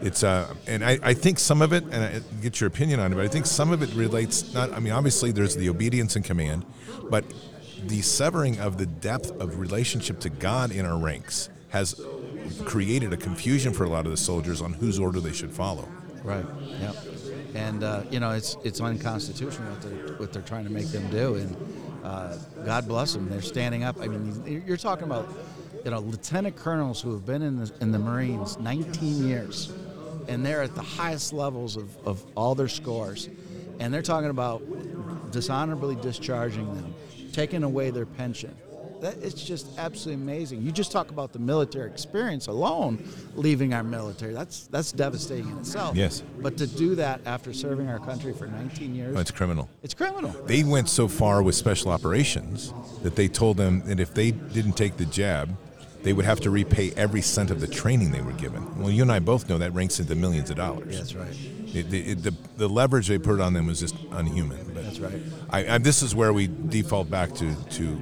[0.00, 3.12] It's uh, and I, I think some of it, and I get your opinion on
[3.12, 4.72] it, but I think some of it relates not.
[4.72, 6.64] I mean, obviously there's the obedience and command,
[7.10, 7.24] but
[7.86, 12.00] the severing of the depth of relationship to God in our ranks has
[12.64, 15.88] created a confusion for a lot of the soldiers on whose order they should follow.
[16.22, 16.46] Right.
[16.80, 16.96] Yep.
[17.54, 21.08] And uh, you know, it's it's unconstitutional what they're what they're trying to make them
[21.10, 21.34] do.
[21.36, 21.56] And
[22.04, 23.28] uh, God bless them.
[23.28, 24.00] They're standing up.
[24.00, 25.28] I mean, you're talking about
[25.84, 29.72] you know lieutenant colonels who have been in the in the Marines 19 years,
[30.28, 33.28] and they're at the highest levels of, of all their scores,
[33.80, 34.62] and they're talking about
[35.32, 36.94] dishonorably discharging them,
[37.32, 38.54] taking away their pension.
[39.00, 40.62] That, it's just absolutely amazing.
[40.62, 44.32] You just talk about the military experience alone, leaving our military.
[44.32, 45.94] That's that's devastating in itself.
[45.96, 46.22] Yes.
[46.38, 49.68] But to do that after serving our country for 19 years, Oh, it's criminal.
[49.82, 50.30] it's criminal.
[50.46, 52.72] They went so far with special operations
[53.02, 55.54] that they told them that if they didn't take the jab,
[56.04, 58.78] they would have to repay every cent of the training they were given.
[58.78, 60.96] Well, you and I both know that ranks into millions of dollars.
[60.96, 61.34] That's right.
[61.74, 64.70] It, the, it, the, the leverage they put on them was just unhuman.
[64.72, 65.20] But That's right.
[65.50, 68.00] I, I, this is where we default back to, to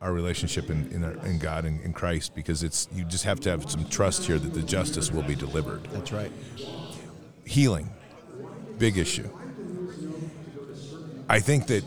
[0.00, 3.40] our relationship in, in, our, in God and in Christ because it's you just have
[3.40, 5.84] to have some trust here that the justice will be delivered.
[5.92, 6.30] That's right.
[7.46, 7.90] Healing,
[8.78, 9.30] big issue.
[11.28, 11.84] I think that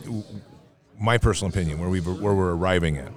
[0.99, 3.11] my personal opinion, where we where we're arriving at,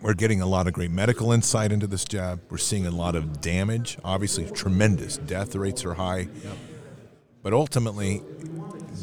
[0.00, 2.40] we're getting a lot of great medical insight into this jab.
[2.50, 5.18] We're seeing a lot of damage, obviously tremendous.
[5.18, 6.28] Death rates are high,
[7.42, 8.22] but ultimately,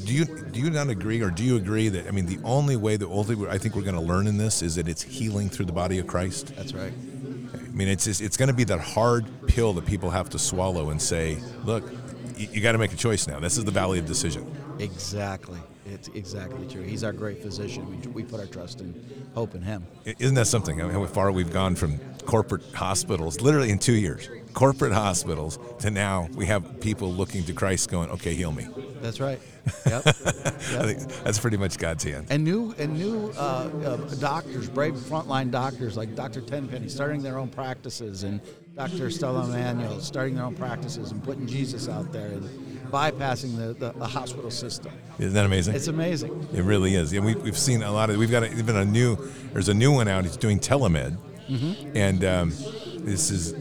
[0.05, 2.75] do you do you not agree, or do you agree that I mean the only
[2.75, 5.49] way that ultimately I think we're going to learn in this is that it's healing
[5.49, 6.55] through the body of Christ.
[6.55, 6.93] That's right.
[7.53, 10.39] I mean, it's just, it's going to be that hard pill that people have to
[10.39, 11.83] swallow and say, look,
[12.35, 13.39] you, you got to make a choice now.
[13.39, 14.56] This is the valley of decision.
[14.79, 15.59] Exactly.
[15.85, 16.83] It's exactly true.
[16.83, 17.89] He's our great physician.
[17.89, 18.93] We, we put our trust and
[19.33, 19.85] hope in him.
[20.05, 20.81] Isn't that something?
[20.81, 25.57] I mean, how far we've gone from corporate hospitals, literally in two years, corporate hospitals,
[25.79, 28.67] to now we have people looking to Christ going, okay, heal me.
[29.01, 29.39] That's right.
[29.85, 30.07] Yep.
[30.07, 32.27] I think that's pretty much God's hand.
[32.29, 36.39] and new and new uh, uh, doctors, brave frontline doctors like Dr.
[36.39, 38.39] Tenpenny, starting their own practices, and
[38.77, 39.09] Dr.
[39.09, 42.43] Stella Immanuel starting their own practices and putting Jesus out there and
[42.91, 44.91] bypassing the, the, the hospital system.
[45.19, 45.75] Isn't that amazing?
[45.75, 46.47] It's amazing.
[46.53, 47.13] It really is.
[47.13, 48.17] And we, we've seen a lot of.
[48.17, 49.15] We've got a, even a new.
[49.53, 50.25] There's a new one out.
[50.25, 51.17] He's doing telemed,
[51.95, 52.49] and um,
[52.99, 53.53] this is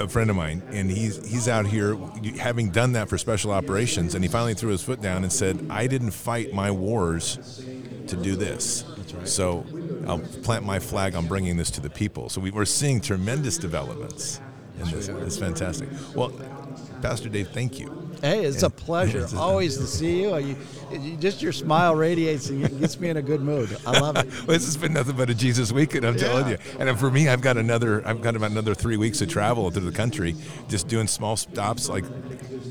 [0.00, 1.96] a friend of mine, and he's he's out here
[2.38, 5.66] having done that for special operations, and he finally threw his foot down and said,
[5.70, 7.64] "I didn't fight my wars
[8.06, 8.84] to do this.
[9.14, 9.28] Right.
[9.28, 9.64] So
[10.06, 13.58] I'll plant my flag on bringing this to the people." So we, we're seeing tremendous
[13.58, 14.40] developments
[14.80, 15.08] in this.
[15.08, 15.88] It's fantastic.
[16.14, 16.32] Well,
[17.02, 17.88] Pastor Dave, thank you.
[18.20, 20.36] Hey, it's a pleasure It's always to see you.
[20.36, 20.56] You,
[20.92, 21.16] you.
[21.16, 23.76] Just your smile radiates and gets me in a good mood.
[23.86, 24.26] I love it.
[24.44, 26.04] Well, this has been nothing but a Jesus weekend.
[26.04, 26.58] I'm telling you.
[26.78, 28.06] And uh, for me, I've got another.
[28.06, 30.34] I've got about another three weeks of travel through the country,
[30.68, 32.04] just doing small stops, like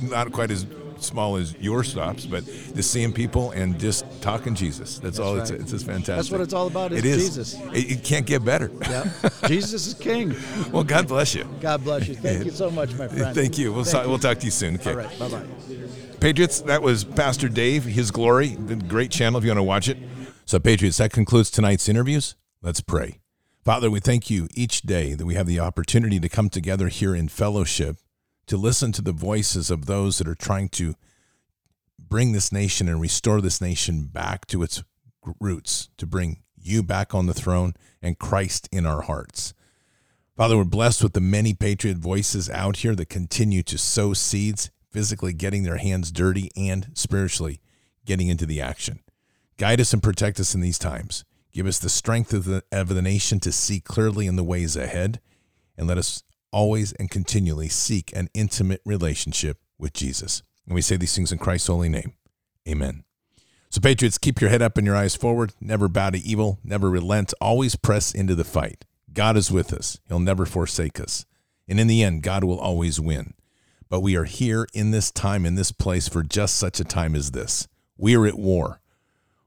[0.02, 0.65] not quite as
[1.03, 4.99] small as your stops, but just seeing people and just talking Jesus.
[4.99, 5.38] That's, all.
[5.39, 6.15] It's, it's just fantastic.
[6.15, 7.23] That's what it's all about is It is.
[7.23, 7.53] Jesus.
[7.73, 8.71] It, it can't get better.
[8.81, 9.07] Yep.
[9.47, 10.35] Jesus is King.
[10.71, 11.47] Well, God bless you.
[11.61, 12.15] God bless you.
[12.15, 13.35] Thank you so much, my friend.
[13.35, 13.73] Thank you.
[13.73, 14.75] We'll, Thank so- we'll talk to you soon.
[14.75, 14.91] Okay.
[14.91, 15.19] All right.
[15.19, 15.43] Bye bye.
[16.19, 18.49] Patriots, that was Pastor Dave, His Glory.
[18.49, 19.97] The great channel if you want to watch it.
[20.45, 22.35] So, Patriots, that concludes tonight's interviews.
[22.61, 23.19] Let's pray.
[23.65, 27.15] Father, we thank you each day that we have the opportunity to come together here
[27.15, 27.97] in fellowship
[28.48, 30.95] to listen to the voices of those that are trying to
[31.98, 34.84] bring this nation and restore this nation back to its
[35.40, 39.53] roots, to bring you back on the throne and Christ in our hearts.
[40.36, 44.72] Father, we're blessed with the many patriot voices out here that continue to sow seeds,
[44.91, 47.60] physically getting their hands dirty and spiritually
[48.06, 48.99] getting into the action.
[49.57, 51.24] Guide us and protect us in these times.
[51.52, 54.76] Give us the strength of the, of the nation to see clearly in the ways
[54.76, 55.20] ahead,
[55.78, 60.43] and let us always and continually seek an intimate relationship with Jesus.
[60.65, 62.13] And we say these things in Christ's holy name.
[62.67, 63.03] Amen.
[63.69, 65.53] So, Patriots, keep your head up and your eyes forward.
[65.59, 66.59] Never bow to evil.
[66.63, 67.34] Never relent.
[67.41, 68.85] Always press into the fight.
[69.11, 69.99] God is with us.
[70.07, 71.25] He'll never forsake us.
[71.67, 73.34] And in the end, God will always win.
[73.89, 77.15] But we are here in this time, in this place, for just such a time
[77.15, 77.67] as this.
[77.97, 78.80] We are at war.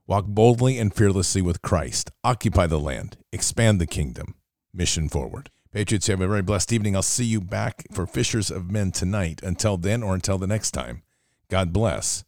[0.05, 2.11] Walk boldly and fearlessly with Christ.
[2.23, 3.17] Occupy the land.
[3.33, 4.35] Expand the kingdom.
[4.73, 5.49] Mission forward.
[5.77, 6.95] Patriots, have a very blessed evening.
[6.95, 9.41] I'll see you back for Fishers of Men tonight.
[9.43, 11.03] Until then, or until the next time,
[11.49, 12.25] God bless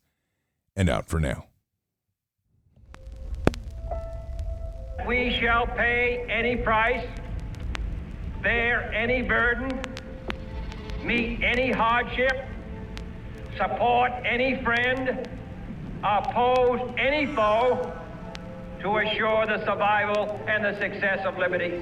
[0.76, 1.46] and out for now.
[5.08, 7.04] we shall pay any price,
[8.44, 9.82] bear any burden,
[11.04, 12.46] meet any hardship,
[13.58, 15.28] support any friend,
[16.04, 17.92] oppose any foe
[18.82, 21.82] to assure the survival and the success of liberty.